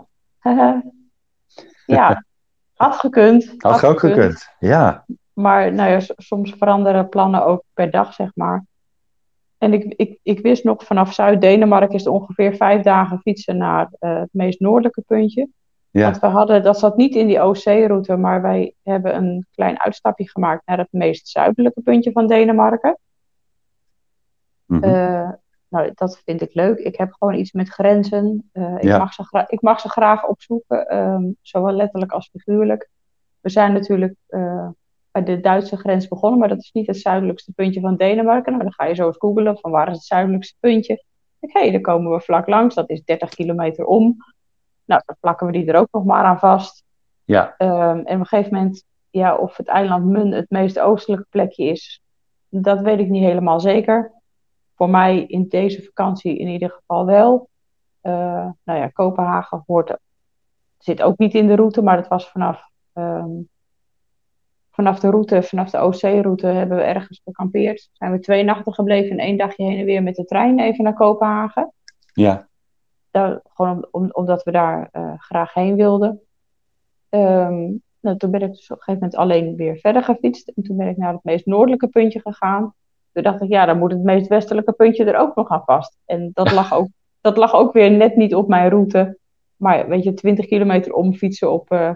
ja, 1.86 2.24
had 2.74 2.96
gekund. 2.96 3.54
Had, 3.58 3.82
had 3.82 3.92
ook 3.92 4.00
gekund, 4.00 4.50
ja. 4.60 5.06
Maar 5.34 5.74
nou 5.74 5.92
ja, 5.92 6.00
soms 6.18 6.54
veranderen 6.58 7.10
plannen 7.10 7.46
ook 7.46 7.64
per 7.74 7.92
dag, 7.92 8.14
zeg 8.14 8.32
maar. 8.36 8.66
En 9.58 9.74
ik, 9.74 9.94
ik, 9.96 10.20
ik 10.24 10.40
wist 10.40 10.64
nog, 10.64 10.84
vanaf 10.84 11.14
Zuid-Denemarken 11.14 11.96
is 11.96 12.04
het 12.04 12.14
ongeveer 12.14 12.56
vijf 12.56 12.82
dagen 12.82 13.20
fietsen 13.20 13.58
naar 13.58 13.90
het 14.00 14.30
meest 14.32 14.60
noordelijke 14.60 15.04
puntje. 15.08 15.50
Ja. 15.92 16.04
Want 16.04 16.20
we 16.20 16.28
hadden, 16.28 16.64
dat 16.64 16.80
zat 16.80 16.98
niet 16.98 17.16
in 17.16 17.28
die 17.28 17.44
OC-route, 17.44 18.16
maar 18.16 18.42
wij 18.42 18.74
hebben 18.84 19.16
een 19.16 19.46
klein 19.52 19.82
uitstapje 19.82 20.30
gemaakt 20.30 20.62
naar 20.66 20.78
het 20.78 20.92
meest 20.92 21.28
zuidelijke 21.28 21.82
puntje 21.82 22.12
van 22.12 22.28
Denemarken. 22.28 22.98
Mm 24.66 25.44
nou, 25.68 25.92
dat 25.94 26.22
vind 26.26 26.42
ik 26.42 26.54
leuk. 26.54 26.80
Ik 26.80 26.98
heb 26.98 27.14
gewoon 27.14 27.34
iets 27.34 27.52
met 27.52 27.70
grenzen. 27.70 28.50
Uh, 28.54 28.76
ik, 28.78 28.98
mag 28.98 29.14
ze 29.14 29.46
ik 29.48 29.62
mag 29.62 29.80
ze 29.80 29.90
graag 29.90 30.28
opzoeken, 30.28 30.98
um, 30.98 31.36
zowel 31.42 31.74
letterlijk 31.74 32.12
als 32.12 32.30
figuurlijk. 32.30 32.90
We 33.42 33.50
zijn 33.50 33.74
natuurlijk 33.74 34.16
uh, 34.30 34.70
bij 35.12 35.24
de 35.24 35.40
Duitse 35.40 35.78
grens 35.78 36.08
begonnen, 36.08 36.40
maar 36.40 36.48
dat 36.48 36.58
is 36.58 36.72
niet 36.72 36.88
het 36.88 36.98
zuidelijkste 36.98 37.54
puntje 37.54 37.82
van 37.82 37.96
Denemarken. 37.96 38.52
Nou, 38.52 38.64
dan 38.64 38.74
ga 38.74 38.86
je 38.86 38.96
zo 38.96 39.08
eens 39.08 39.18
googelen 39.18 39.58
van 39.58 39.72
waar 39.72 39.88
is 39.88 39.96
het 39.96 40.06
zuidelijkste 40.06 40.56
puntje. 40.60 41.04
Hé, 41.40 41.62
hey, 41.62 41.72
daar 41.72 41.82
komen 41.82 42.12
we 42.12 42.22
vlak 42.22 42.48
langs. 42.48 42.76
Dat 42.76 42.90
is 42.90 43.04
30 43.04 43.30
kilometer 43.30 43.86
om. 43.86 44.18
Nou, 44.86 45.02
dan 45.06 45.16
plakken 45.20 45.48
we 45.48 45.54
die 45.54 45.66
er 45.66 45.80
ook 45.80 45.92
nog 45.92 46.06
maar 46.06 46.24
aan 46.24 46.40
vast. 46.40 46.84
Ja. 47.24 47.56
Um, 47.58 48.06
en 48.06 48.16
op 48.16 48.20
een 48.20 48.26
gegeven 48.26 48.54
moment, 48.54 48.84
ja, 49.10 49.36
of 49.36 49.58
het 49.58 49.68
eiland 49.68 50.06
Mun 50.06 50.32
het 50.32 50.50
meest 50.50 50.80
oostelijke 50.80 51.26
plekje 51.30 51.66
is, 51.66 52.02
dat 52.50 52.82
weet 52.82 53.00
ik 53.00 53.10
niet 53.10 53.24
helemaal 53.24 53.60
zeker. 53.60 54.12
Voor 54.76 54.90
mij 54.90 55.24
in 55.24 55.48
deze 55.48 55.84
vakantie 55.84 56.38
in 56.38 56.48
ieder 56.48 56.70
geval 56.70 57.06
wel. 57.06 57.50
Uh, 58.02 58.12
nou 58.64 58.80
ja, 58.80 58.88
Kopenhagen 58.88 59.64
hoort, 59.66 59.98
zit 60.78 61.02
ook 61.02 61.18
niet 61.18 61.34
in 61.34 61.48
de 61.48 61.56
route, 61.56 61.82
maar 61.82 61.98
het 61.98 62.08
was 62.08 62.30
vanaf, 62.30 62.70
um, 62.94 63.50
vanaf 64.72 65.00
de 65.00 65.10
route, 65.10 65.44
vanaf 65.44 65.70
de 65.70 65.84
OC-route 65.84 66.48
hebben 66.48 66.78
we 66.78 66.84
ergens 66.84 67.22
gekampeerd. 67.24 67.90
Zijn 67.94 68.12
we 68.12 68.20
twee 68.20 68.44
nachten 68.44 68.74
gebleven 68.74 69.12
en 69.12 69.26
één 69.26 69.38
dagje 69.38 69.64
heen 69.64 69.80
en 69.80 69.86
weer 69.86 70.04
met 70.04 70.16
de 70.16 70.26
trein 70.26 70.60
even 70.60 70.84
naar 70.84 70.94
Kopenhagen. 70.94 71.74
Ja 72.14 72.48
gewoon 73.54 73.88
om, 73.92 74.10
omdat 74.12 74.44
we 74.44 74.52
daar 74.52 74.90
uh, 74.92 75.14
graag 75.18 75.54
heen 75.54 75.76
wilden. 75.76 76.22
Um, 77.10 77.84
nou, 78.00 78.18
toen 78.18 78.32
ben 78.32 78.42
ik 78.42 78.52
dus 78.52 78.72
op 78.72 78.78
een 78.78 78.84
gegeven 78.84 78.94
moment 78.94 79.16
alleen 79.16 79.56
weer 79.56 79.78
verder 79.78 80.04
gefietst. 80.04 80.48
En 80.48 80.64
toen 80.64 80.78
ben 80.78 80.88
ik 80.88 80.98
naar 80.98 81.14
het 81.14 81.24
meest 81.24 81.46
noordelijke 81.46 81.88
puntje 81.88 82.20
gegaan. 82.20 82.74
Toen 83.16 83.24
dacht 83.24 83.42
ik, 83.42 83.50
ja, 83.50 83.66
dan 83.66 83.78
moet 83.78 83.92
het 83.92 84.04
meest 84.04 84.28
westelijke 84.28 84.72
puntje 84.72 85.06
er 85.06 85.20
ook 85.20 85.36
nog 85.36 85.50
aan 85.50 85.64
vast. 85.66 85.98
En 86.06 86.32
dat 86.34 86.52
lag 86.52 86.74
ook, 86.74 86.88
dat 87.22 87.38
lag 87.38 87.54
ook 87.54 87.74
weer 87.74 87.92
net 87.92 88.16
niet 88.16 88.36
op 88.36 88.48
mijn 88.48 88.70
route. 88.70 89.18
Maar 89.56 89.88
weet 89.88 90.04
je, 90.04 90.14
20 90.14 90.46
kilometer 90.46 90.94
omfietsen 90.94 91.52
op 91.52 91.72
uh, 91.72 91.88
eh, 91.88 91.96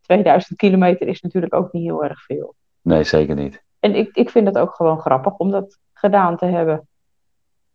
2000 0.00 0.58
kilometer 0.58 1.08
is 1.08 1.20
natuurlijk 1.20 1.54
ook 1.54 1.72
niet 1.72 1.82
heel 1.82 2.04
erg 2.04 2.24
veel. 2.24 2.54
Nee, 2.82 3.04
zeker 3.04 3.34
niet. 3.34 3.62
En 3.80 3.94
ik, 3.94 4.14
ik 4.16 4.30
vind 4.30 4.46
het 4.46 4.58
ook 4.58 4.74
gewoon 4.74 5.00
grappig 5.00 5.36
om 5.36 5.50
dat 5.50 5.78
gedaan 5.92 6.36
te 6.36 6.46
hebben 6.46 6.88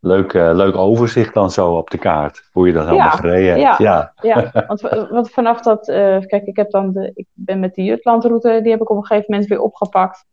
leuk, 0.05 0.33
uh, 0.33 0.51
leuk 0.53 0.75
overzicht 0.75 1.33
dan 1.33 1.51
zo 1.51 1.77
op 1.77 1.89
de 1.89 1.97
kaart. 1.97 2.49
Hoe 2.51 2.67
je 2.67 2.73
dat 2.73 2.87
allemaal 2.87 3.11
gereden 3.11 3.65
hebt. 3.65 3.77
Ja, 3.77 4.13
ja. 4.21 4.51
ja. 4.51 4.65
Want, 4.67 4.81
want, 5.09 5.31
vanaf 5.31 5.61
dat... 5.61 5.87
Uh, 5.87 6.19
kijk, 6.19 6.45
ik, 6.45 6.55
heb 6.55 6.71
dan 6.71 6.91
de, 6.91 7.11
ik 7.13 7.27
ben 7.33 7.59
met 7.59 7.75
de 7.75 7.83
Jutlandroute... 7.83 8.59
Die 8.61 8.71
heb 8.71 8.81
ik 8.81 8.89
op 8.89 8.97
een 8.97 9.05
gegeven 9.05 9.31
moment 9.31 9.49
weer 9.49 9.61
opgepakt. 9.61 10.25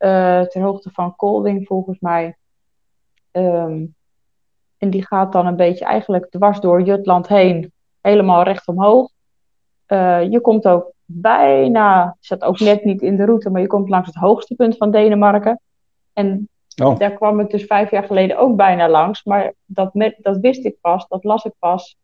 Uh, 0.00 0.40
ter 0.40 0.62
hoogte 0.62 0.90
van 0.90 1.16
Kolding 1.16 1.66
volgens 1.66 1.98
mij. 2.00 2.36
Um, 3.32 3.94
en 4.78 4.90
die 4.90 5.06
gaat 5.06 5.32
dan 5.32 5.46
een 5.46 5.56
beetje 5.56 5.84
eigenlijk 5.84 6.30
dwars 6.30 6.60
door 6.60 6.82
Jutland 6.82 7.28
heen. 7.28 7.72
Helemaal 8.00 8.42
recht 8.42 8.68
omhoog. 8.68 9.10
je 10.30 10.38
komt 10.42 10.68
ook 10.68 10.92
bijna... 11.04 12.16
Zat 12.20 12.42
ook 12.42 12.58
net 12.58 12.84
niet 12.84 13.02
in 13.02 13.16
de 13.16 13.24
route... 13.24 13.50
Maar 13.50 13.60
je 13.60 13.66
komt 13.66 13.88
langs 13.88 14.06
het 14.06 14.16
hoogste 14.16 14.54
punt 14.54 14.76
van 14.76 14.90
Denemarken. 14.90 15.60
En 16.12 16.48
Oh. 16.82 16.98
Daar 16.98 17.12
kwam 17.12 17.40
ik 17.40 17.50
dus 17.50 17.64
vijf 17.64 17.90
jaar 17.90 18.02
geleden 18.02 18.38
ook 18.38 18.56
bijna 18.56 18.88
langs. 18.88 19.24
Maar 19.24 19.52
dat, 19.64 19.94
met, 19.94 20.16
dat 20.18 20.36
wist 20.36 20.64
ik 20.64 20.76
pas, 20.80 21.08
dat 21.08 21.24
las 21.24 21.44
ik 21.44 21.52
pas 21.58 21.96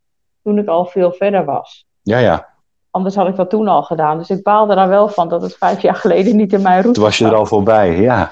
toen 0.43 0.57
ik 0.57 0.67
al 0.67 0.85
veel 0.85 1.11
verder 1.11 1.45
was. 1.45 1.85
Ja, 2.01 2.17
ja. 2.17 2.47
Anders 2.97 3.15
had 3.15 3.27
ik 3.27 3.35
dat 3.35 3.49
toen 3.49 3.67
al 3.67 3.83
gedaan. 3.83 4.17
Dus 4.17 4.29
ik 4.29 4.43
baalde 4.43 4.75
daar 4.75 4.87
wel 4.87 5.07
van 5.07 5.29
dat 5.29 5.41
het 5.41 5.57
vijf 5.57 5.81
jaar 5.81 5.95
geleden 5.95 6.35
niet 6.35 6.53
in 6.53 6.61
mijn 6.61 6.81
route 6.81 6.91
Toen 6.91 7.03
was 7.03 7.17
je 7.17 7.25
er 7.25 7.35
al 7.35 7.45
voorbij, 7.45 7.99
ja. 7.99 8.29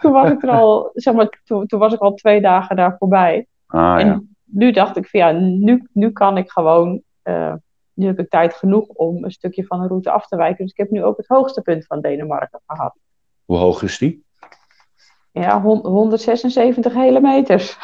Toen 0.00 0.12
was, 0.12 0.30
ik 0.30 0.42
er 0.42 0.50
al, 0.50 0.90
zeg 0.94 1.14
maar, 1.14 1.40
toen, 1.44 1.66
toen, 1.66 1.78
was 1.78 1.92
ik 1.92 2.00
al 2.00 2.14
twee 2.14 2.40
dagen 2.40 2.76
daar 2.76 2.96
voorbij. 2.98 3.46
Ah, 3.66 4.00
en 4.00 4.06
ja. 4.06 4.20
nu 4.44 4.72
dacht 4.72 4.96
ik 4.96 5.08
van 5.08 5.20
ja, 5.20 5.30
nu, 5.30 5.88
nu 5.92 6.10
kan 6.10 6.36
ik 6.36 6.50
gewoon, 6.50 7.02
uh, 7.24 7.54
nu 7.92 8.06
heb 8.06 8.18
ik 8.18 8.30
tijd 8.30 8.54
genoeg 8.54 8.86
om 8.86 9.24
een 9.24 9.30
stukje 9.30 9.66
van 9.66 9.80
de 9.80 9.86
route 9.86 10.10
af 10.10 10.26
te 10.26 10.36
wijken. 10.36 10.64
Dus 10.64 10.72
ik 10.72 10.78
heb 10.78 10.90
nu 10.90 11.04
ook 11.04 11.16
het 11.16 11.26
hoogste 11.26 11.62
punt 11.62 11.86
van 11.86 12.00
Denemarken 12.00 12.60
gehad. 12.66 12.94
Hoe 13.44 13.56
hoog 13.56 13.82
is 13.82 13.98
die? 13.98 14.24
Ja, 15.32 15.62
176 15.62 16.94
hele 16.94 17.20
meters. 17.20 17.78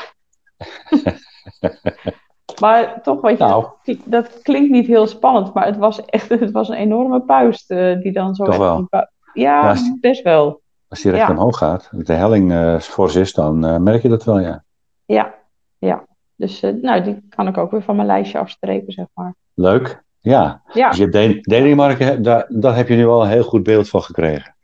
maar 2.61 3.03
toch, 3.03 3.21
weet 3.21 3.39
je, 3.39 3.45
nou. 3.45 3.67
dat, 4.05 4.43
klinkt 4.43 4.71
niet 4.71 4.87
heel 4.87 5.07
spannend, 5.07 5.55
maar 5.55 5.67
het 5.67 5.77
was 5.77 6.05
echt 6.05 6.29
het 6.45 6.51
was 6.51 6.69
een 6.69 6.75
enorme 6.75 7.21
puist 7.21 7.71
uh, 7.71 8.01
die 8.01 8.13
dan 8.13 8.35
zo... 8.35 8.45
Toch 8.45 8.57
wel? 8.57 8.87
Ja, 8.91 9.09
ja 9.33 9.77
best 10.01 10.23
wel. 10.23 10.61
Als 10.89 11.01
die 11.03 11.11
recht 11.11 11.27
ja. 11.27 11.33
omhoog 11.33 11.59
gaat, 11.59 11.91
de 11.93 12.13
helling 12.13 12.53
uh, 12.53 12.79
fors 12.79 13.15
is, 13.15 13.33
dan 13.33 13.67
uh, 13.67 13.77
merk 13.77 14.03
je 14.03 14.09
dat 14.09 14.25
wel, 14.25 14.39
ja. 14.39 14.65
Ja, 15.05 15.35
ja. 15.79 16.07
Dus 16.35 16.61
nou, 16.61 17.03
die 17.03 17.27
kan 17.29 17.49
ik 17.49 17.59
ook 17.59 17.71
weer 17.71 17.83
van 17.83 17.97
mijn 17.97 18.07
lijstje 18.07 18.39
afstrepen, 18.39 18.93
zeg 18.93 19.07
maar. 19.15 19.35
Leuk, 19.55 20.03
ja. 20.21 20.63
ja. 20.73 20.89
Dus 20.89 20.99
je 20.99 21.09
hebt 21.09 21.49
Denemarken, 21.49 22.23
daar, 22.23 22.47
daar 22.49 22.77
heb 22.77 22.89
je 22.89 22.97
nu 22.97 23.07
al 23.07 23.23
een 23.23 23.31
heel 23.31 23.43
goed 23.43 23.63
beeld 23.63 23.89
van 23.89 24.03
gekregen. 24.03 24.57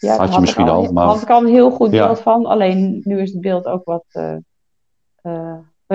Ja, 0.00 0.16
had 0.16 0.34
je 0.34 0.40
misschien 0.40 0.68
al, 0.68 0.92
maar... 0.92 1.06
had 1.06 1.22
ik 1.22 1.30
al 1.30 1.40
een 1.40 1.52
heel 1.52 1.70
goed 1.70 1.90
beeld 1.90 2.20
van. 2.20 2.46
Alleen 2.46 3.00
nu 3.04 3.20
is 3.20 3.32
het 3.32 3.40
beeld 3.40 3.66
ook 3.66 3.84
wat 3.84 4.04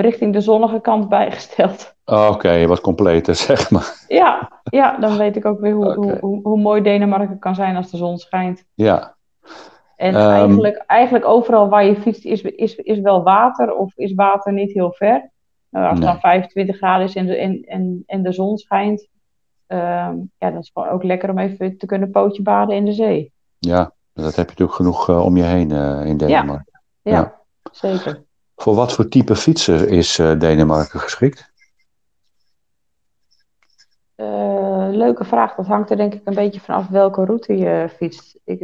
richting 0.00 0.32
de 0.32 0.40
zonnige 0.40 0.80
kant 0.80 1.08
bijgesteld. 1.08 1.94
Oh, 2.04 2.30
Oké, 2.32 2.66
wat 2.66 2.80
completer, 2.80 3.34
zeg 3.50 3.70
maar. 3.70 4.04
Ja, 4.08 4.60
ja, 4.64 4.98
dan 4.98 5.16
weet 5.16 5.36
ik 5.36 5.44
ook 5.44 5.60
weer 5.60 5.72
hoe, 5.72 5.96
okay. 5.96 6.18
hoe, 6.20 6.40
hoe, 6.42 6.58
mooi 6.58 6.82
Denemarken 6.82 7.38
kan 7.38 7.54
zijn 7.54 7.76
als 7.76 7.90
de 7.90 7.96
zon 7.96 8.18
schijnt. 8.18 8.64
Ja. 8.74 9.14
En 9.96 10.14
um, 10.14 10.30
eigenlijk, 10.30 10.76
eigenlijk 10.76 11.24
overal 11.24 11.68
waar 11.68 11.84
je 11.84 11.96
fietst 11.96 12.24
is, 12.24 12.42
is, 12.42 12.74
is 12.74 13.00
wel 13.00 13.22
water 13.22 13.74
of 13.74 13.96
is 13.96 14.14
water 14.14 14.52
niet 14.52 14.72
heel 14.72 14.92
ver. 14.92 15.30
Nou, 15.70 15.88
als 15.88 15.98
het 15.98 16.08
dan 16.08 16.20
25 16.20 16.76
graden 16.76 17.06
is 17.06 17.14
en 17.14 17.26
de, 17.26 17.36
en, 17.36 17.62
en, 17.62 18.02
en 18.06 18.22
de 18.22 18.32
zon 18.32 18.58
schijnt, 18.58 19.08
um, 19.66 20.30
ja, 20.38 20.50
dan 20.50 20.58
is 20.58 20.70
het 20.74 20.88
ook 20.88 21.02
lekker 21.02 21.30
om 21.30 21.38
even 21.38 21.78
te 21.78 21.86
kunnen 21.86 22.10
pootje 22.10 22.42
baden 22.42 22.76
in 22.76 22.84
de 22.84 22.92
zee. 22.92 23.32
Ja, 23.58 23.92
dat 24.12 24.24
heb 24.24 24.34
je 24.34 24.40
natuurlijk 24.40 24.76
genoeg 24.76 25.08
uh, 25.08 25.24
om 25.24 25.36
je 25.36 25.42
heen 25.42 25.70
uh, 25.70 26.06
in 26.06 26.16
Denemarken. 26.16 26.80
Ja, 27.02 27.12
ja, 27.12 27.16
ja, 27.16 27.40
zeker. 27.72 28.23
Voor 28.56 28.74
wat 28.74 28.92
voor 28.92 29.08
type 29.08 29.36
fietser 29.36 29.88
is 29.88 30.18
uh, 30.18 30.38
Denemarken 30.38 31.00
geschikt? 31.00 31.52
leuke 34.90 35.24
vraag. 35.24 35.54
Dat 35.54 35.66
hangt 35.66 35.90
er 35.90 35.96
denk 35.96 36.14
ik 36.14 36.20
een 36.24 36.34
beetje 36.34 36.60
vanaf 36.60 36.88
welke 36.88 37.24
route 37.24 37.56
je 37.56 37.88
fietst. 37.96 38.38
Ik, 38.44 38.60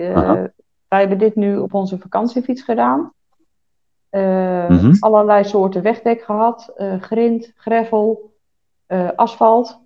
wij 0.88 1.00
hebben 1.00 1.18
dit 1.18 1.34
nu 1.34 1.58
op 1.58 1.74
onze 1.74 1.98
vakantiefiets 1.98 2.62
gedaan. 2.62 3.12
Mm 4.10 4.78
-hmm. 4.78 4.96
Allerlei 5.00 5.44
soorten 5.44 5.82
wegdek 5.82 6.22
gehad. 6.22 6.72
grind, 7.00 7.52
gravel, 7.56 8.34
asfalt. 9.16 9.80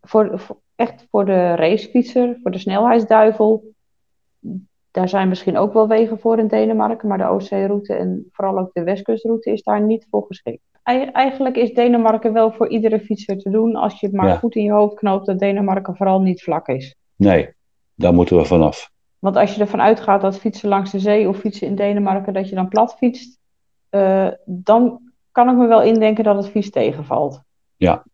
voor, 0.00 0.38
voor, 0.40 0.56
echt 0.74 1.06
voor 1.10 1.24
de 1.24 1.54
racefietser, 1.54 2.38
voor 2.42 2.50
de 2.50 2.58
snelheidsduivel 2.58 3.71
daar 4.92 5.08
zijn 5.08 5.28
misschien 5.28 5.56
ook 5.56 5.72
wel 5.72 5.88
wegen 5.88 6.18
voor 6.18 6.38
in 6.38 6.48
Denemarken, 6.48 7.08
maar 7.08 7.18
de 7.18 7.26
Oostzee-route 7.26 7.94
en 7.94 8.28
vooral 8.32 8.58
ook 8.58 8.72
de 8.72 8.82
Westkustroute 8.82 9.50
is 9.50 9.62
daar 9.62 9.82
niet 9.82 10.06
voor 10.10 10.24
geschikt. 10.26 10.62
Eigenlijk 11.12 11.56
is 11.56 11.74
Denemarken 11.74 12.32
wel 12.32 12.52
voor 12.52 12.68
iedere 12.68 13.00
fietser 13.00 13.38
te 13.38 13.50
doen 13.50 13.76
als 13.76 14.00
je 14.00 14.06
het 14.06 14.14
maar 14.14 14.28
ja. 14.28 14.36
goed 14.36 14.54
in 14.54 14.62
je 14.62 14.72
hoofd 14.72 14.94
knoopt 14.94 15.26
dat 15.26 15.38
Denemarken 15.38 15.96
vooral 15.96 16.20
niet 16.20 16.42
vlak 16.42 16.68
is. 16.68 16.96
Nee, 17.16 17.54
daar 17.94 18.14
moeten 18.14 18.36
we 18.36 18.44
vanaf. 18.44 18.90
Want 19.18 19.36
als 19.36 19.54
je 19.54 19.60
ervan 19.60 19.80
uitgaat 19.80 20.20
dat 20.20 20.38
fietsen 20.38 20.68
langs 20.68 20.90
de 20.90 20.98
zee 20.98 21.28
of 21.28 21.38
fietsen 21.38 21.66
in 21.66 21.74
Denemarken, 21.74 22.32
dat 22.32 22.48
je 22.48 22.54
dan 22.54 22.68
plat 22.68 22.94
fietst, 22.94 23.38
uh, 23.90 24.28
dan 24.44 25.00
kan 25.30 25.48
ik 25.48 25.56
me 25.56 25.66
wel 25.66 25.82
indenken 25.82 26.24
dat 26.24 26.36
het 26.36 26.48
vies 26.48 26.70
tegenvalt. 26.70 27.42
Ja, 27.76 28.04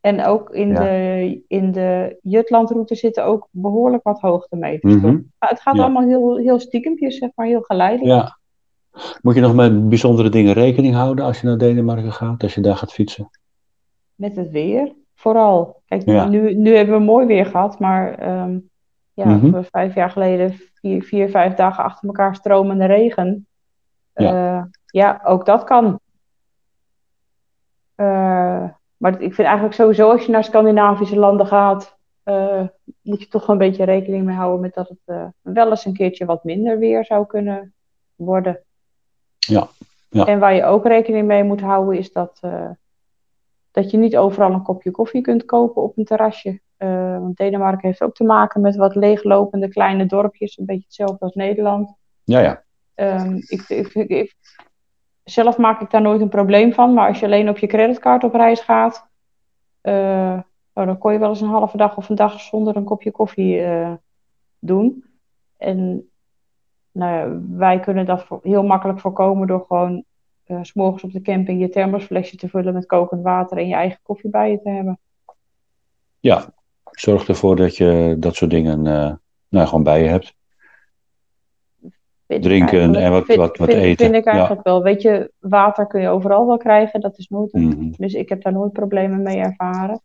en 0.00 0.24
ook 0.24 0.50
in, 0.50 0.68
ja. 0.68 0.80
de, 0.80 1.42
in 1.48 1.72
de 1.72 2.18
Jutlandroute 2.22 2.94
zitten 2.94 3.24
ook 3.24 3.48
behoorlijk 3.50 4.02
wat 4.02 4.20
hoogtemeters. 4.20 4.94
Mm 4.94 5.00
-hmm. 5.00 5.32
Het 5.38 5.60
gaat 5.60 5.76
ja. 5.76 5.82
allemaal 5.82 6.06
heel, 6.06 6.36
heel 6.36 6.60
stiekempjes, 6.60 7.18
zeg 7.18 7.30
maar, 7.34 7.46
heel 7.46 7.62
geleidelijk. 7.62 8.20
Ja. 8.20 8.38
Moet 9.22 9.34
je 9.34 9.40
nog 9.40 9.54
met 9.54 9.88
bijzondere 9.88 10.28
dingen 10.28 10.52
rekening 10.52 10.94
houden 10.94 11.24
als 11.24 11.40
je 11.40 11.46
naar 11.46 11.58
Denemarken 11.58 12.12
gaat, 12.12 12.42
als 12.42 12.54
je 12.54 12.60
daar 12.60 12.76
gaat 12.76 12.92
fietsen? 12.92 13.30
Met 14.14 14.36
het 14.36 14.50
weer, 14.50 14.92
vooral. 15.14 15.82
Kijk, 15.86 16.04
ja. 16.04 16.28
nu, 16.28 16.54
nu 16.54 16.76
hebben 16.76 16.98
we 16.98 17.04
mooi 17.04 17.26
weer 17.26 17.46
gehad, 17.46 17.78
maar 17.78 18.28
um, 18.42 18.70
ja, 19.12 19.26
Mhm. 19.26 19.62
vijf 19.62 19.94
jaar 19.94 20.10
geleden 20.10 20.58
vier, 20.74 21.02
vier, 21.02 21.30
vijf 21.30 21.54
dagen 21.54 21.84
achter 21.84 22.08
elkaar 22.08 22.34
stromende 22.34 22.86
regen. 22.86 23.46
Ja. 24.14 24.58
Eh, 24.58 24.64
ja, 24.86 25.20
ook 25.24 25.46
dat 25.46 25.64
kan. 25.64 26.00
Eh, 27.94 28.68
maar 28.98 29.12
ik 29.12 29.34
vind 29.34 29.46
eigenlijk 29.48 29.74
sowieso 29.76 30.10
als 30.10 30.24
je 30.24 30.32
naar 30.32 30.44
Scandinavische 30.44 31.18
landen 31.18 31.46
gaat, 31.46 31.98
eh, 32.22 32.62
moet 33.02 33.20
je 33.20 33.28
toch 33.28 33.48
een 33.48 33.58
beetje 33.58 33.84
rekening 33.84 34.24
mee 34.24 34.36
houden 34.36 34.60
met 34.60 34.74
dat 34.74 34.88
het 34.88 34.98
eh, 35.04 35.26
wel 35.40 35.70
eens 35.70 35.84
een 35.84 35.92
keertje 35.92 36.24
wat 36.24 36.44
minder 36.44 36.78
weer 36.78 37.04
zou 37.04 37.26
kunnen 37.26 37.74
worden. 38.14 38.62
Ja, 39.38 39.68
ja. 40.08 40.24
En 40.26 40.38
waar 40.38 40.54
je 40.54 40.64
ook 40.64 40.86
rekening 40.86 41.26
mee 41.26 41.42
moet 41.44 41.60
houden 41.60 41.98
is 41.98 42.12
dat, 42.12 42.38
eh, 42.40 42.70
dat 43.70 43.90
je 43.90 43.96
niet 43.96 44.16
overal 44.16 44.52
een 44.52 44.62
kopje 44.62 44.90
koffie 44.90 45.20
kunt 45.22 45.44
kopen 45.44 45.82
op 45.82 45.98
een 45.98 46.04
terrasje. 46.04 46.60
Want 47.18 47.36
Denemarken 47.36 47.88
heeft 47.88 48.02
ook 48.02 48.14
te 48.14 48.24
maken 48.24 48.60
met 48.60 48.76
wat 48.76 48.94
leeglopende 48.94 49.68
kleine 49.68 50.06
dorpjes, 50.06 50.58
een 50.58 50.64
beetje 50.64 50.84
hetzelfde 50.84 51.18
als 51.18 51.34
Nederland. 51.34 51.94
Ja, 52.24 52.40
ja. 52.40 52.62
Ehm, 52.94 53.34
ik, 53.34 53.64
ik, 53.68 53.94
ik- 53.94 54.08
ik- 54.08 54.36
zelf 55.30 55.58
maak 55.58 55.80
ik 55.80 55.90
daar 55.90 56.02
nooit 56.02 56.20
een 56.20 56.28
probleem 56.28 56.72
van, 56.72 56.94
maar 56.94 57.08
als 57.08 57.18
je 57.18 57.26
alleen 57.26 57.48
op 57.48 57.58
je 57.58 57.66
creditcard 57.66 58.24
op 58.24 58.34
reis 58.34 58.60
gaat, 58.60 59.08
eh, 59.80 59.92
nou, 60.74 60.86
dan 60.86 60.98
kon 60.98 61.12
je 61.12 61.18
wel 61.18 61.28
eens 61.28 61.40
een 61.40 61.48
halve 61.48 61.76
dag 61.76 61.96
of 61.96 62.08
een 62.08 62.16
dag 62.16 62.40
zonder 62.40 62.76
een 62.76 62.84
kopje 62.84 63.10
koffie 63.10 63.60
eh, 63.60 63.92
doen. 64.58 65.04
En 65.56 66.08
nou 66.92 67.42
wij 67.50 67.80
kunnen 67.80 68.06
dat 68.06 68.26
heel 68.42 68.62
makkelijk 68.62 69.00
voorkomen 69.00 69.46
door 69.46 69.64
gewoon 69.66 70.04
eh, 70.44 70.58
s 70.62 70.68
s'morgens 70.68 71.02
op 71.02 71.12
de 71.12 71.22
camping 71.22 71.60
je 71.60 71.68
thermosflesje 71.68 72.36
te 72.36 72.48
vullen 72.48 72.74
met 72.74 72.86
kokend 72.86 73.22
water 73.22 73.58
en 73.58 73.68
je 73.68 73.74
eigen 73.74 74.00
koffie 74.02 74.30
bij 74.30 74.50
je 74.50 74.60
te 74.62 74.70
hebben. 74.70 74.98
ja. 76.20 76.56
Zorg 76.90 77.28
ervoor 77.28 77.56
dat 77.56 77.76
je 77.76 78.16
dat 78.18 78.34
soort 78.34 78.50
dingen 78.50 78.82
nou, 79.48 79.66
gewoon 79.66 79.82
bij 79.82 80.02
je 80.02 80.08
hebt. 80.08 80.37
Drinken 82.28 82.78
eigenlijk- 82.78 83.04
en 83.04 83.10
wat- 83.10 83.24
vind- 83.24 83.38
wat- 83.38 83.56
wat 83.56 83.68
vind- 83.70 83.82
eten, 83.82 84.04
Vind 84.04 84.16
ik 84.16 84.24
ja. 84.24 84.30
eigenlijk 84.30 84.62
wel. 84.62 84.82
Weet 84.82 85.02
je, 85.02 85.32
water 85.38 85.86
kun 85.86 86.00
je 86.00 86.08
overal 86.08 86.46
wel 86.46 86.56
krijgen, 86.56 87.00
dat 87.00 87.18
is 87.18 87.28
nooit 87.28 87.52
Mhm. 87.52 87.90
Dus 87.96 88.12
ik 88.14 88.28
heb 88.28 88.42
daar 88.42 88.52
nooit 88.52 88.72
problemen 88.72 89.22
mee 89.22 89.36
ervaren. 89.38 90.00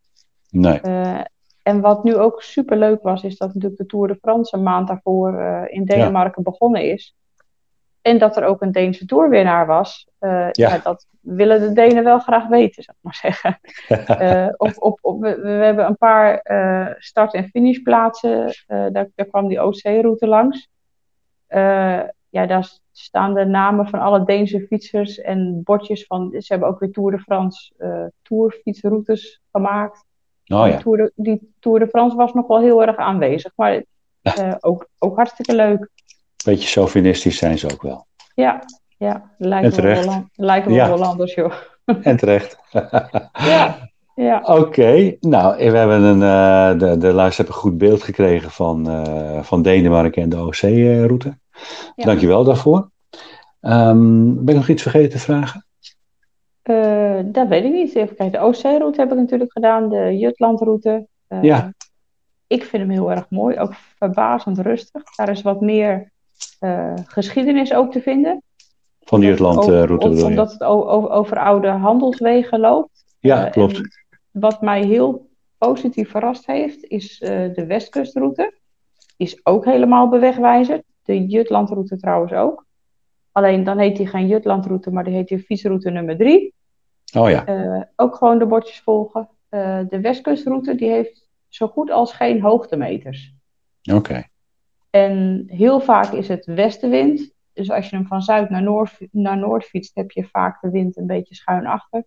Nee. 0.50 0.80
Eh, 0.82 1.20
en 1.64 1.82
wat 1.82 2.04
nu 2.04 2.16
ook 2.16 2.42
super 2.42 2.78
leuk 2.78 3.02
was, 3.04 3.24
is 3.24 3.38
dat 3.38 3.48
natuurlijk 3.54 3.78
de 3.82 3.86
Tour 3.86 4.08
de 4.08 4.16
France 4.22 4.56
een 4.58 4.64
maand 4.64 4.88
daarvoor 4.88 5.40
eh, 5.40 5.62
in 5.68 5.86
Denemarken 5.86 6.44
begonnen 6.44 6.92
is. 6.92 7.16
En 8.02 8.18
dat 8.18 8.38
er 8.38 8.44
ook 8.46 8.62
een 8.62 8.72
Deense 8.72 9.06
toerwinnaar 9.06 9.66
was. 9.66 10.08
Eh, 10.20 10.48
ja. 10.52 10.78
dat 10.84 11.08
willen 11.22 11.60
de 11.60 11.74
Denen 11.74 12.04
wel 12.04 12.20
graag 12.20 12.48
weten, 12.48 12.84
zou 12.84 12.98
ik 13.02 13.04
maar 13.04 13.16
zeggen. 13.22 13.60
Op, 14.58 14.74
op, 14.80 15.00
op, 15.02 15.22
we, 15.22 15.40
we 15.42 15.50
hebben 15.50 15.86
een 15.86 15.98
paar 15.98 16.42
start- 16.98 17.34
en 17.34 17.48
finishplaatsen. 17.50 18.54
daar, 18.68 18.92
daar 19.16 19.26
kwam 19.30 19.48
die 19.48 19.60
Oostzeeroute 19.60 20.28
langs. 20.28 20.70
Eh, 21.54 22.02
ja, 22.30 22.46
daar 22.46 22.70
staan 22.92 23.34
de 23.34 23.46
namen 23.46 23.88
van 23.88 24.00
alle 24.00 24.26
Deense 24.26 24.66
fietsers 24.68 25.22
en 25.22 25.62
bordjes 25.63 26.06
van. 26.06 26.30
Ze 26.32 26.54
hebben 26.54 26.70
ook 26.70 26.80
weer 26.80 26.92
Tour 26.92 27.12
de 27.12 27.20
France 27.20 27.74
eh 27.78 28.06
tourfietsroutes 28.22 29.42
gemaakt. 29.52 30.06
Oh 30.48 30.68
ja. 30.68 30.78
Tour, 30.78 30.98
de, 30.98 31.12
die 31.16 31.54
Tour 31.60 31.80
de 31.80 31.88
France 31.88 32.16
was 32.16 32.34
nog 32.34 32.48
wel 32.48 32.60
heel 32.60 32.82
erg 32.82 32.96
aanwezig. 32.96 33.52
Maar 33.56 33.84
eh, 34.22 34.56
ook, 34.60 34.88
ook 35.00 35.16
hartstikke 35.16 35.56
leuk. 35.56 35.89
Beetje 36.46 36.68
chauvinistisch 36.68 37.38
zijn 37.38 37.58
ze 37.58 37.72
ook 37.72 37.82
wel. 37.82 38.06
Ja, 38.36 38.63
ja 38.98 39.32
lijken, 39.38 39.84
En 39.84 39.84
we. 39.84 39.96
Holland, 39.96 40.28
lijken 40.36 40.70
we 40.70 40.76
Ja. 40.76 40.89
Hollanders, 40.89 41.34
joh. 41.34 41.54
En 42.02 42.18
terecht. 42.18 42.58
Ja, 43.34 43.89
ja. 44.16 44.42
Oké, 44.46 45.16
nou, 45.20 45.72
we 45.72 45.78
hebben 45.78 46.02
een, 46.02 46.20
de, 46.78 46.98
de 46.98 47.13
hebben 47.13 47.48
een 47.48 47.54
goed 47.54 47.78
beeld 47.78 48.04
gekregen 48.04 48.52
van, 48.52 49.06
van 49.44 49.62
Denemarken 49.62 50.22
en 50.22 50.30
de 50.30 50.42
OC-route. 50.42 51.42
Ja. 51.96 52.06
Dankjewel 52.06 52.44
daarvoor. 52.44 52.89
Ehm, 53.62 54.34
ben 54.34 54.48
ik 54.48 54.56
nog 54.56 54.68
iets 54.68 54.82
vergeten 54.82 55.10
te 55.10 55.20
vragen? 55.20 55.66
Eh, 56.62 57.20
dat 57.26 57.48
weet 57.48 57.63
ik 57.63 57.72
niet. 57.72 57.96
Even 57.96 58.16
kijken. 58.16 58.39
De 58.39 58.46
Oostzeeroute 58.46 59.00
heb 59.02 59.12
ik 59.12 59.18
natuurlijk 59.18 59.52
gedaan. 59.52 59.89
De 59.89 60.18
Jutlandroute. 60.18 61.08
Eh, 61.28 61.44
Ja. 61.44 61.74
Ik 62.48 62.63
vind 62.63 62.82
hem 62.84 62.92
heel 62.92 63.12
erg 63.12 63.26
mooi. 63.30 63.60
Ook 63.60 63.74
verbazend 63.98 64.60
rustig. 64.60 65.04
Daar 65.16 65.30
is 65.30 65.42
wat 65.42 65.62
meer 65.62 66.12
eh, 66.60 66.94
geschiedenis 67.06 67.74
ook 67.74 67.92
te 67.92 68.02
vinden. 68.02 68.44
Van 69.02 69.20
de 69.20 69.26
Jutland-route 69.26 69.94
bedoel 69.94 70.18
je? 70.18 70.24
Omdat 70.26 70.52
het 70.52 70.63
over 70.63 71.38
oude 71.39 71.68
handelswegen 71.68 72.60
loopt. 72.60 73.06
Ja, 73.20 73.50
klopt. 73.50 73.82
wat 74.32 74.62
mij 74.62 74.84
heel 74.86 75.30
positief 75.58 76.10
verrast 76.10 76.46
heeft, 76.46 76.84
is 76.84 77.20
de 77.20 77.66
Westkustroute. 77.68 78.54
Die 79.18 79.28
is 79.28 79.39
ook 79.46 79.66
helemaal 79.66 80.10
bewegwijzerd. 80.10 80.84
De 81.04 81.26
Jutlandroute 81.26 81.98
trouwens 81.98 82.34
ook. 82.34 82.66
Alleen 83.32 83.63
dan 83.63 83.78
heet 83.78 83.98
die 83.98 84.08
geen 84.08 84.28
Jutlandroute, 84.28 84.92
maar 84.92 85.04
die 85.04 85.13
heet 85.13 85.28
die 85.28 85.39
fietsroute 85.39 85.89
nummer 85.89 86.18
3. 86.18 86.54
Oh 87.18 87.30
ja, 87.30 87.46
Eh, 87.46 87.82
ook 87.96 88.16
gewoon 88.16 88.39
de 88.39 88.46
bordjes 88.46 88.80
volgen. 88.82 89.30
Eh, 89.50 89.80
de 89.89 90.02
Westkustroute 90.02 90.76
die 90.76 90.89
heeft 90.89 91.28
zo 91.48 91.68
goed 91.68 91.92
als 91.92 92.13
geen 92.13 92.42
hoogtemeters. 92.42 93.34
oké. 93.94 94.24
En 94.89 95.44
heel 95.48 95.80
vaak 95.80 96.12
is 96.12 96.28
het 96.28 96.46
westenwind. 96.46 97.32
Dus 97.54 97.72
als 97.72 97.89
je 97.89 97.96
hem 97.96 98.06
van 98.08 98.22
zuid 98.22 98.50
naar 98.50 98.62
noord, 98.63 98.98
naar 99.12 99.38
noord 99.38 99.66
fietst, 99.66 99.96
heb 99.96 100.12
je 100.12 100.24
vaak 100.24 100.62
de 100.62 100.70
wind 100.70 100.98
een 100.98 101.08
beetje 101.08 101.36
schuin 101.36 101.66
achter. 101.68 102.04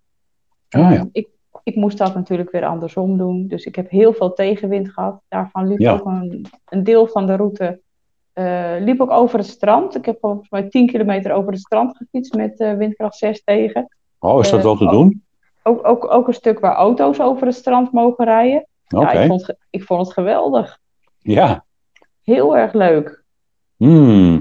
Oh 0.70 0.92
ja. 0.92 1.08
Ik, 1.12 1.28
ik 1.62 1.74
moest 1.76 1.98
dat 1.98 2.14
natuurlijk 2.14 2.50
weer 2.50 2.64
andersom 2.64 3.18
doen. 3.18 3.46
Dus 3.48 3.64
ik 3.64 3.74
heb 3.76 3.90
heel 3.90 4.12
veel 4.12 4.32
tegenwind 4.32 4.88
gehad. 4.92 5.20
Daarvan 5.28 5.68
liep 5.68 5.78
Ja. 5.78 5.92
ook 5.92 6.04
een, 6.06 6.46
een 6.68 6.84
deel 6.84 7.06
van 7.06 7.26
de 7.26 7.34
route 7.36 7.80
liep 8.80 9.00
ook 9.00 9.10
over 9.10 9.38
het 9.38 9.48
strand. 9.48 9.96
Ik 9.96 10.04
heb 10.04 10.18
volgens 10.20 10.50
mij 10.50 10.68
10 10.68 10.86
kilometer 10.86 11.32
over 11.32 11.52
het 11.52 11.60
strand 11.60 11.96
gefietst 11.96 12.34
met 12.34 12.60
eh, 12.60 12.74
windkracht 12.74 13.16
6 13.16 13.42
tegen. 13.44 13.96
Oh, 14.18 14.40
is 14.40 14.50
dat 14.50 14.58
Eh, 14.58 14.64
wel 14.64 14.76
te 14.76 14.86
doen? 14.88 15.24
Ook, 15.62 15.86
ook, 15.88 16.10
ook 16.12 16.28
een 16.28 16.34
stuk 16.34 16.60
waar 16.60 16.74
auto's 16.74 17.20
over 17.20 17.46
het 17.46 17.56
strand 17.56 17.92
mogen 17.92 18.24
rijden. 18.24 18.66
Oké, 18.88 19.12
Ja, 19.12 19.20
ik, 19.20 19.26
vond, 19.28 19.54
ik 19.70 19.82
vond 19.82 20.00
het 20.04 20.12
geweldig. 20.12 20.78
ja. 21.18 21.64
Heel 22.22 22.56
erg 22.56 22.72
leuk. 22.72 23.24
Hmm. 23.76 24.38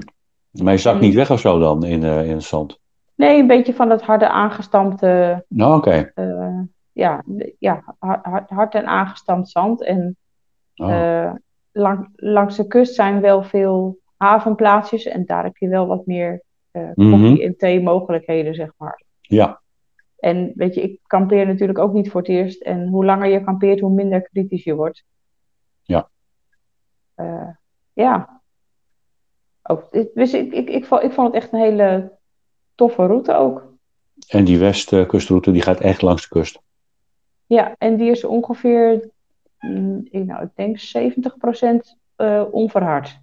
Maar 0.50 0.72
je 0.72 0.78
zakt 0.78 0.96
En- 0.98 1.02
niet 1.04 1.14
weg 1.14 1.30
of 1.30 1.40
zo 1.40 1.58
dan 1.58 1.84
in, 1.84 2.02
eh, 2.04 2.24
in 2.28 2.32
het 2.34 2.42
zand? 2.44 2.78
Nee, 3.14 3.40
een 3.40 3.46
beetje 3.46 3.74
van 3.74 3.90
het 3.90 4.02
harde 4.02 4.28
aangestampte, 4.28 5.44
Nou, 5.48 5.76
oké. 5.76 6.10
eh, 6.14 6.58
ja, 6.92 7.22
ja 7.58 7.94
hard, 7.98 8.50
hard, 8.50 8.74
en 8.74 8.86
aangestampt 8.86 9.48
zand. 9.48 9.82
En 9.84 10.16
Oh. 10.76 10.92
eh, 11.24 11.32
lang, 11.76 12.08
langs 12.16 12.56
de 12.56 12.66
kust 12.66 12.94
zijn 12.94 13.20
wel 13.20 13.42
veel 13.42 13.98
havenplaatsjes 14.16 15.04
en 15.04 15.24
daar 15.26 15.44
heb 15.44 15.56
je 15.56 15.68
wel 15.68 15.86
wat 15.86 16.06
meer 16.06 16.42
Mhm. 16.72 17.10
koffie- 17.10 17.42
en 17.44 17.56
thee 17.56 17.80
mogelijkheden, 17.82 18.54
zeg 18.54 18.72
maar. 18.76 19.02
ja, 19.20 19.60
En 20.16 20.52
weet 20.54 20.74
je, 20.74 20.82
ik 20.82 21.00
kampeer 21.06 21.46
natuurlijk 21.46 21.78
ook 21.78 21.92
niet 21.92 22.10
voor 22.10 22.20
het 22.20 22.30
eerst. 22.30 22.62
En 22.62 22.88
hoe 22.88 23.04
langer 23.04 23.28
je 23.28 23.44
kampeert, 23.44 23.80
hoe 23.80 23.90
minder 23.94 24.22
kritisch 24.22 24.64
je 24.64 24.74
wordt. 24.74 25.04
Ja. 25.82 26.08
Eh, 27.14 27.48
ja. 27.92 28.40
Ook, 29.62 29.86
ik, 29.90 30.10
dus 30.14 30.34
ik, 30.34 30.52
ik, 30.52 30.68
ik, 30.68 30.84
vond, 30.84 31.02
ik 31.02 31.12
vond 31.12 31.26
het 31.34 31.42
echt 31.42 31.52
een 31.52 31.60
hele 31.60 32.12
toffe 32.74 33.06
route 33.06 33.34
ook. 33.34 33.74
en 34.28 34.44
die 34.44 34.58
westkustroute 34.58 35.50
die 35.52 35.62
gaat 35.62 35.80
echt 35.80 36.02
langs 36.02 36.22
de 36.22 36.28
kust. 36.28 36.60
Ja, 37.46 37.74
en 37.78 37.96
die 37.96 38.10
is 38.10 38.24
ongeveer, 38.24 39.10
mm, 39.66 40.00
ik, 40.10 40.24
nou, 40.26 40.42
ik 40.42 40.50
denk 40.54 40.78
70% 40.78 41.96
eh 42.16 42.42
onverhard. 42.50 43.20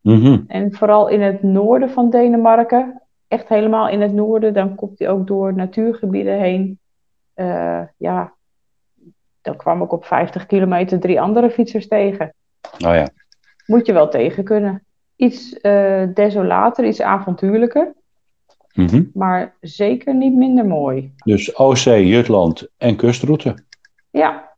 Mhm. 0.00 0.40
En 0.46 0.72
vooral 0.74 1.08
in 1.08 1.20
het 1.22 1.42
noorden 1.42 1.90
van 1.90 2.10
Denemarken, 2.10 3.02
echt 3.28 3.48
helemaal 3.48 3.88
in 3.88 4.00
het 4.00 4.12
noorden, 4.12 4.54
dan 4.54 4.74
komt 4.74 4.98
hij 4.98 5.08
ook 5.08 5.26
door 5.26 5.54
natuurgebieden 5.54 6.38
heen. 6.40 6.78
Eh, 7.34 7.82
ja, 7.96 8.32
dan 9.40 9.56
kwam 9.56 9.82
ik 9.82 9.92
op 9.92 10.04
50 10.04 10.46
kilometer 10.46 11.00
drie 11.00 11.20
andere 11.20 11.50
fietsers 11.50 11.88
tegen. 11.88 12.34
Oh 12.72 12.94
ja. 12.94 13.08
Moet 13.66 13.86
je 13.86 13.92
wel 13.92 14.08
tegen 14.08 14.44
kunnen. 14.44 14.84
Iets 15.16 15.60
eh, 15.60 16.02
desolater, 16.14 16.84
iets 16.84 17.00
avontuurlijker, 17.02 17.92
Mhm. 18.74 19.02
maar 19.14 19.54
zeker 19.60 20.14
niet 20.14 20.34
minder 20.34 20.66
mooi. 20.66 21.12
Dus 21.24 21.54
OC, 21.56 21.76
Jutland 21.84 22.68
en 22.76 22.96
kustroute. 22.96 23.54
Ja, 24.10 24.51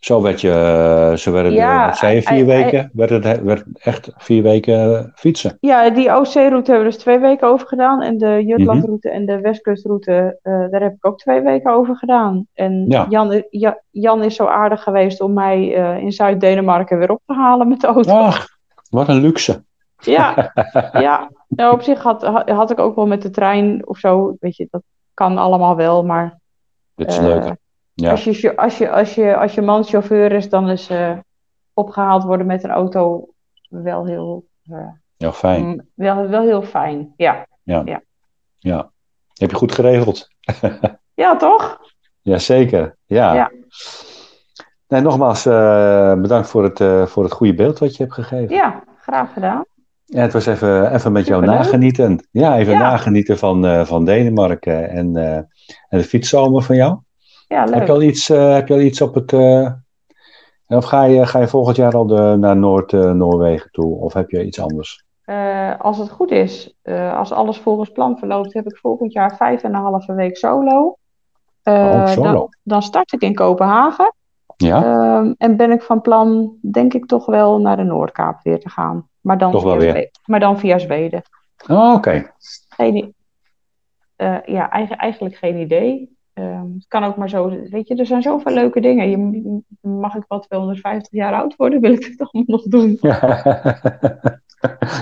Zo 0.00 0.22
werd 0.22 0.40
je, 0.40 0.50
eh, 0.50 1.16
zo 1.16 1.32
werden 1.32 1.52
Ja, 1.52 1.90
de, 1.90 2.06
je, 2.06 2.22
vier 2.22 2.46
weken, 2.46 2.90
werd 2.92 3.10
het 3.10 3.42
werd 3.42 3.64
echt 3.78 4.12
vier 4.16 4.42
weken 4.42 4.96
eh, 4.98 5.04
fietsen. 5.14 5.56
ja 5.60 5.90
die 5.90 6.16
OC-route 6.16 6.70
hebben 6.70 6.78
we 6.78 6.84
dus 6.84 6.98
twee 6.98 7.18
weken 7.18 7.48
over 7.48 7.66
gedaan. 7.66 8.02
En 8.02 8.18
de 8.18 8.44
Jutlandroute 8.46 9.10
en 9.10 9.26
de 9.26 9.40
Westkustroute, 9.40 10.38
eh, 10.42 10.64
daar 10.70 10.80
heb 10.82 10.92
ik 10.92 11.06
ook 11.06 11.18
twee 11.18 11.40
weken 11.40 11.72
over 11.72 11.96
gedaan. 11.96 12.46
En 12.54 12.84
Ja. 12.88 13.06
Jan, 13.08 13.42
Ja- 13.50 13.80
Jan 13.90 14.22
is 14.22 14.34
zo 14.36 14.46
aardig 14.46 14.82
geweest 14.82 15.20
om 15.20 15.32
mij 15.32 15.74
eh, 15.74 16.02
in 16.02 16.12
Zuid-Denemarken 16.12 16.98
weer 16.98 17.10
op 17.10 17.20
te 17.26 17.34
halen 17.34 17.68
met 17.68 17.80
de 17.80 17.86
auto. 17.86 18.12
Ach, 18.12 18.46
wat 18.90 19.08
een 19.08 19.20
luxe. 19.20 19.64
Ja, 19.98 20.52
ja. 20.92 21.30
Nou, 21.48 21.72
op 21.72 21.82
zich 21.82 22.02
had, 22.02 22.22
had, 22.46 22.70
ik 22.70 22.78
ook 22.78 22.94
wel 22.96 23.06
met 23.06 23.22
de 23.22 23.30
trein 23.30 23.86
of 23.88 23.98
zo. 23.98 24.36
Weet 24.40 24.56
je, 24.56 24.68
dat 24.70 24.82
kan 25.14 25.38
allemaal 25.38 25.76
wel. 25.76 26.04
Maar 26.04 26.38
Dit 26.94 27.08
is 27.10 27.18
Eh, 27.18 27.24
leuk. 27.24 27.54
Ja. 28.00 28.10
als, 28.10 28.24
je, 28.24 28.56
als, 28.56 28.78
je, 28.78 28.90
als, 28.90 29.14
je, 29.14 29.36
als 29.36 29.54
je 29.54 29.62
man 29.62 29.84
chauffeur 29.84 30.32
is, 30.32 30.48
dan 30.48 30.68
is 30.68 30.88
eh, 30.88 31.18
opgehaald 31.74 32.22
worden 32.24 32.46
met 32.46 32.64
een 32.64 32.70
auto 32.70 33.28
wel 33.68 34.06
heel, 34.06 34.44
uh, 34.70 34.86
ja, 35.16 35.32
fijn. 35.32 35.64
mm, 35.66 35.80
wel, 35.94 36.28
wel 36.28 36.42
heel 36.42 36.62
fijn. 36.62 37.12
Ja. 37.16 37.46
Ja. 37.62 37.82
Ja. 37.84 38.00
ja. 38.58 38.90
Heb 39.34 39.50
je 39.50 39.56
goed 39.56 39.72
geregeld? 39.72 40.28
ja, 41.14 41.36
toch? 41.36 41.80
Jazeker, 42.20 42.96
ja. 43.06 43.34
Ja. 43.34 43.50
Nee, 44.88 45.00
nogmaals, 45.00 45.46
eh, 45.46 46.14
bedankt 46.14 46.48
voor 46.48 46.62
het, 46.64 46.80
eh, 46.80 47.06
voor 47.06 47.22
het 47.24 47.32
goede 47.32 47.54
beeld 47.54 47.78
wat 47.78 47.96
je 47.96 48.02
hebt 48.02 48.14
gegeven. 48.14 48.54
Ja, 48.54 48.82
graag 49.00 49.32
gedaan. 49.32 49.64
En 50.06 50.22
het 50.22 50.32
was 50.32 50.46
even, 50.46 50.94
even 50.94 51.12
met 51.12 51.26
jou 51.26 51.40
Superleuk. 51.40 51.64
nagenieten. 51.64 52.28
Ja, 52.30 52.56
even 52.58 52.72
Ja. 52.72 52.78
nagenieten 52.78 53.38
van, 53.38 53.66
eh, 53.66 53.84
van 53.84 54.04
Denemarken 54.04 54.88
en, 54.90 55.16
eh, 55.16 55.36
en 55.88 55.98
de 55.98 56.02
fietszomer 56.04 56.62
van 56.62 56.76
jou. 56.76 56.98
Ja, 57.50 57.64
leuk. 57.64 57.74
Heb 57.74 57.86
je 57.86 57.92
al 57.92 58.02
iets, 58.02 58.28
eh, 58.30 58.52
heb 58.54 58.68
je 58.68 58.74
al 58.74 58.80
iets 58.80 59.00
op 59.00 59.14
het... 59.14 59.32
eh, 59.32 59.72
of 60.66 60.84
ga 60.84 61.04
je, 61.04 61.26
ga 61.26 61.38
je 61.38 61.48
volgend 61.48 61.76
jaar 61.76 61.94
al 61.94 62.06
de, 62.06 62.36
naar 62.38 62.56
Noord-Noorwegen 62.56 63.70
toe? 63.70 63.96
Of 64.00 64.12
heb 64.12 64.30
je 64.30 64.44
iets 64.44 64.60
anders? 64.60 65.04
Eh, 65.24 65.80
als 65.80 65.98
het 65.98 66.10
goed 66.10 66.30
is, 66.30 66.74
eh, 66.82 67.16
als 67.18 67.32
alles 67.32 67.58
volgens 67.58 67.90
plan 67.90 68.18
verloopt, 68.18 68.52
heb 68.54 68.66
ik 68.66 68.76
volgend 68.76 69.12
jaar 69.12 69.36
vijf 69.36 69.62
en 69.62 69.74
een 69.74 69.80
halve 69.82 70.14
week 70.14 70.36
solo. 70.36 70.96
Eh, 71.62 71.74
Oh, 71.74 72.06
solo. 72.06 72.32
Dan, 72.32 72.48
dan 72.62 72.82
start 72.82 73.12
ik 73.12 73.20
in 73.22 73.34
Kopenhagen. 73.34 74.14
Ja? 74.56 74.84
Ehm, 74.84 75.32
en 75.38 75.56
ben 75.56 75.70
ik 75.70 75.82
van 75.82 76.00
plan, 76.00 76.56
denk 76.72 76.94
ik 76.94 77.06
toch 77.06 77.26
wel 77.26 77.60
naar 77.60 77.76
de 77.76 77.82
Noordkaap 77.82 78.42
weer 78.42 78.60
te 78.60 78.68
gaan. 78.68 79.08
Maar 79.20 79.38
dan, 79.38 79.50
Toch 79.52 79.62
wel 79.62 79.72
via, 79.72 79.80
weer. 79.80 79.90
Zweden. 79.90 80.10
Maar 80.24 80.40
dan 80.40 80.58
via 80.58 80.78
Zweden. 80.78 81.22
Oh, 81.68 81.94
Oké. 81.94 82.30
Eh, 84.16 84.36
ja, 84.44 84.70
eigen- 84.70 84.96
eigenlijk 84.96 85.34
geen 85.34 85.56
idee. 85.56 86.18
Ehm, 86.40 86.72
het 86.74 86.86
kan 86.88 87.04
ook 87.04 87.16
maar 87.16 87.28
zo, 87.28 87.48
weet 87.70 87.88
je, 87.88 87.94
er 87.94 88.06
zijn 88.06 88.22
zoveel 88.22 88.52
leuke 88.54 88.80
dingen. 88.80 89.10
Je, 89.10 89.60
mag 89.80 90.14
ik 90.14 90.24
wel 90.28 90.40
250 90.40 91.12
jaar 91.12 91.34
oud 91.34 91.56
worden? 91.56 91.80
Wil 91.80 91.92
ik 91.92 92.04
het 92.04 92.20
allemaal 92.30 92.56
nog 92.58 92.62
doen? 92.62 92.98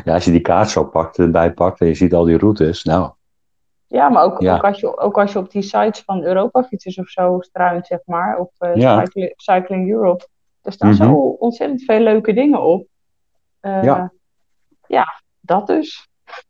ja, 0.05 0.15
als 0.15 0.25
je 0.25 0.31
die 0.31 0.41
kaart 0.41 0.71
zo 0.71 0.85
pakt, 0.85 1.19
erbij 1.19 1.53
pakt 1.53 1.81
en 1.81 1.87
je 1.87 1.95
ziet 1.95 2.15
al 2.15 2.25
die 2.25 2.39
routes, 2.39 2.85
nou, 2.85 3.13
Ja, 3.87 4.09
maar 4.09 4.25
ook, 4.25 4.41
Ja. 4.41 4.57
ook, 4.57 4.65
als 4.65 4.81
je, 4.81 4.99
ook 4.99 5.19
als 5.19 5.33
je 5.33 5.39
op 5.39 5.51
die 5.51 5.63
sites 5.63 6.01
van 6.03 6.23
Europa 6.23 6.63
fietsers 6.65 6.99
of 6.99 7.09
zo 7.09 7.41
struint, 7.41 7.87
zeg 7.87 7.99
maar, 8.05 8.39
op 8.39 8.53
eh, 8.59 8.75
Ja. 8.75 9.01
Cycling, 9.05 9.33
Cycling 9.37 9.91
Europe, 9.91 10.29
er 10.63 10.73
staan 10.73 10.89
Mhm. 10.91 11.03
zo 11.03 11.13
ontzettend 11.15 11.83
veel 11.83 12.01
leuke 12.01 12.33
dingen 12.33 12.63
op. 12.63 12.87
Eh, 13.61 13.83
Ja. 13.83 14.13
ja, 14.87 15.23
dat 15.41 15.67
dus. 15.67 16.09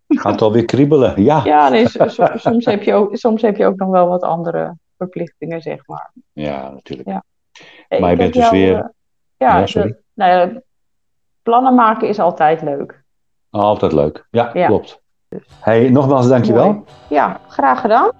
Gaat 0.08 0.42
alweer 0.42 0.64
kriebelen. 0.64 1.22
Ja, 1.22 1.40
Ja, 1.44 1.68
nee, 1.68 1.88
so- 1.88 2.08
so- 2.08 2.26
soms, 2.34 2.64
heb 2.64 2.82
je 2.82 2.94
ook, 2.94 3.16
soms 3.16 3.42
heb 3.42 3.56
je 3.56 3.66
ook 3.66 3.76
nog 3.76 3.88
wel 3.90 4.08
wat 4.08 4.22
andere 4.22 4.76
verplichtingen, 4.96 5.60
zeg 5.60 5.86
maar. 5.86 6.10
ja 6.32 6.70
natuurlijk. 6.70 7.08
Ja. 7.08 7.22
Maar 7.98 8.10
je 8.10 8.16
bent 8.16 8.32
dus 8.32 8.50
weer- 8.50 8.74
eh, 8.78 8.84
ja, 9.36 9.58
Ja, 9.58 9.66
sorry. 9.66 9.88
de- 9.88 10.02
nou 10.14 10.30
ja, 10.32 10.60
plannen 11.42 11.74
maken 11.74 12.08
is 12.08 12.18
altijd 12.18 12.62
leuk. 12.62 13.02
Altijd 13.50 13.92
leuk. 13.92 14.26
Ja, 14.30 14.50
Ja. 14.52 14.66
klopt. 14.66 15.00
Hey, 15.60 15.88
nogmaals, 15.90 16.28
dankjewel. 16.28 16.64
Mooi. 16.72 16.82
Ja, 17.08 17.40
graag 17.48 17.80
gedaan. 17.80 18.10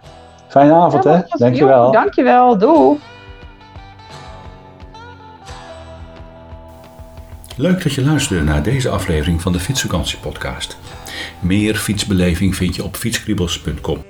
Fijne 0.48 0.72
avond, 0.74 1.05
Ja, 1.05 1.11
hè? 1.11 1.20
Dankjewel. 1.38 1.85
Jo, 1.87 1.90
Dankjewel, 1.92 2.59
doei. 2.59 2.98
Leuk 7.57 7.83
dat 7.83 7.92
je 7.92 8.05
luisterde 8.05 8.44
naar 8.44 8.62
deze 8.62 8.88
aflevering 8.88 9.42
van 9.42 9.53
de 9.53 9.59
Fietsvakantie 9.59 10.18
Podcast. 10.18 10.79
Meer 11.40 11.74
fietsbeleving 11.74 12.57
vind 12.57 12.76
je 12.76 12.85
op 12.85 12.96
fietskriebels.com. 12.96 14.04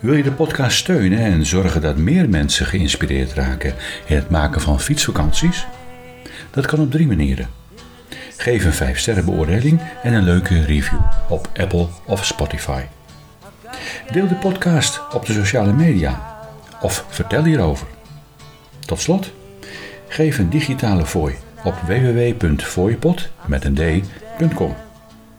Wil 0.00 0.14
je 0.14 0.22
de 0.22 0.32
podcast 0.32 0.76
steunen 0.76 1.18
en 1.18 1.46
zorgen 1.46 1.80
dat 1.80 1.96
meer 1.96 2.28
mensen 2.28 2.66
geïnspireerd 2.66 3.32
raken 3.32 3.74
in 4.06 4.16
het 4.16 4.30
maken 4.30 4.60
van 4.60 4.80
fietsvakanties? 4.80 5.66
Dat 6.50 6.66
kan 6.66 6.80
op 6.80 6.90
drie 6.90 7.06
manieren. 7.06 7.48
Geef 8.36 8.64
een 8.64 8.72
5 8.72 8.98
sterren 8.98 9.24
beoordeling 9.24 9.80
en 10.02 10.12
een 10.12 10.22
leuke 10.22 10.64
review 10.64 11.00
op 11.28 11.48
Apple 11.54 11.86
of 12.04 12.24
Spotify. 12.24 12.82
Deel 14.12 14.28
de 14.28 14.34
podcast 14.34 15.00
op 15.12 15.26
de 15.26 15.32
sociale 15.32 15.72
media 15.72 16.38
of 16.80 17.04
vertel 17.08 17.44
hierover. 17.44 17.86
Tot 18.86 19.00
slot, 19.00 19.32
geef 20.08 20.38
een 20.38 20.50
digitale 20.50 21.06
fooi 21.06 21.34
op 21.64 21.74
d.com. 23.74 24.87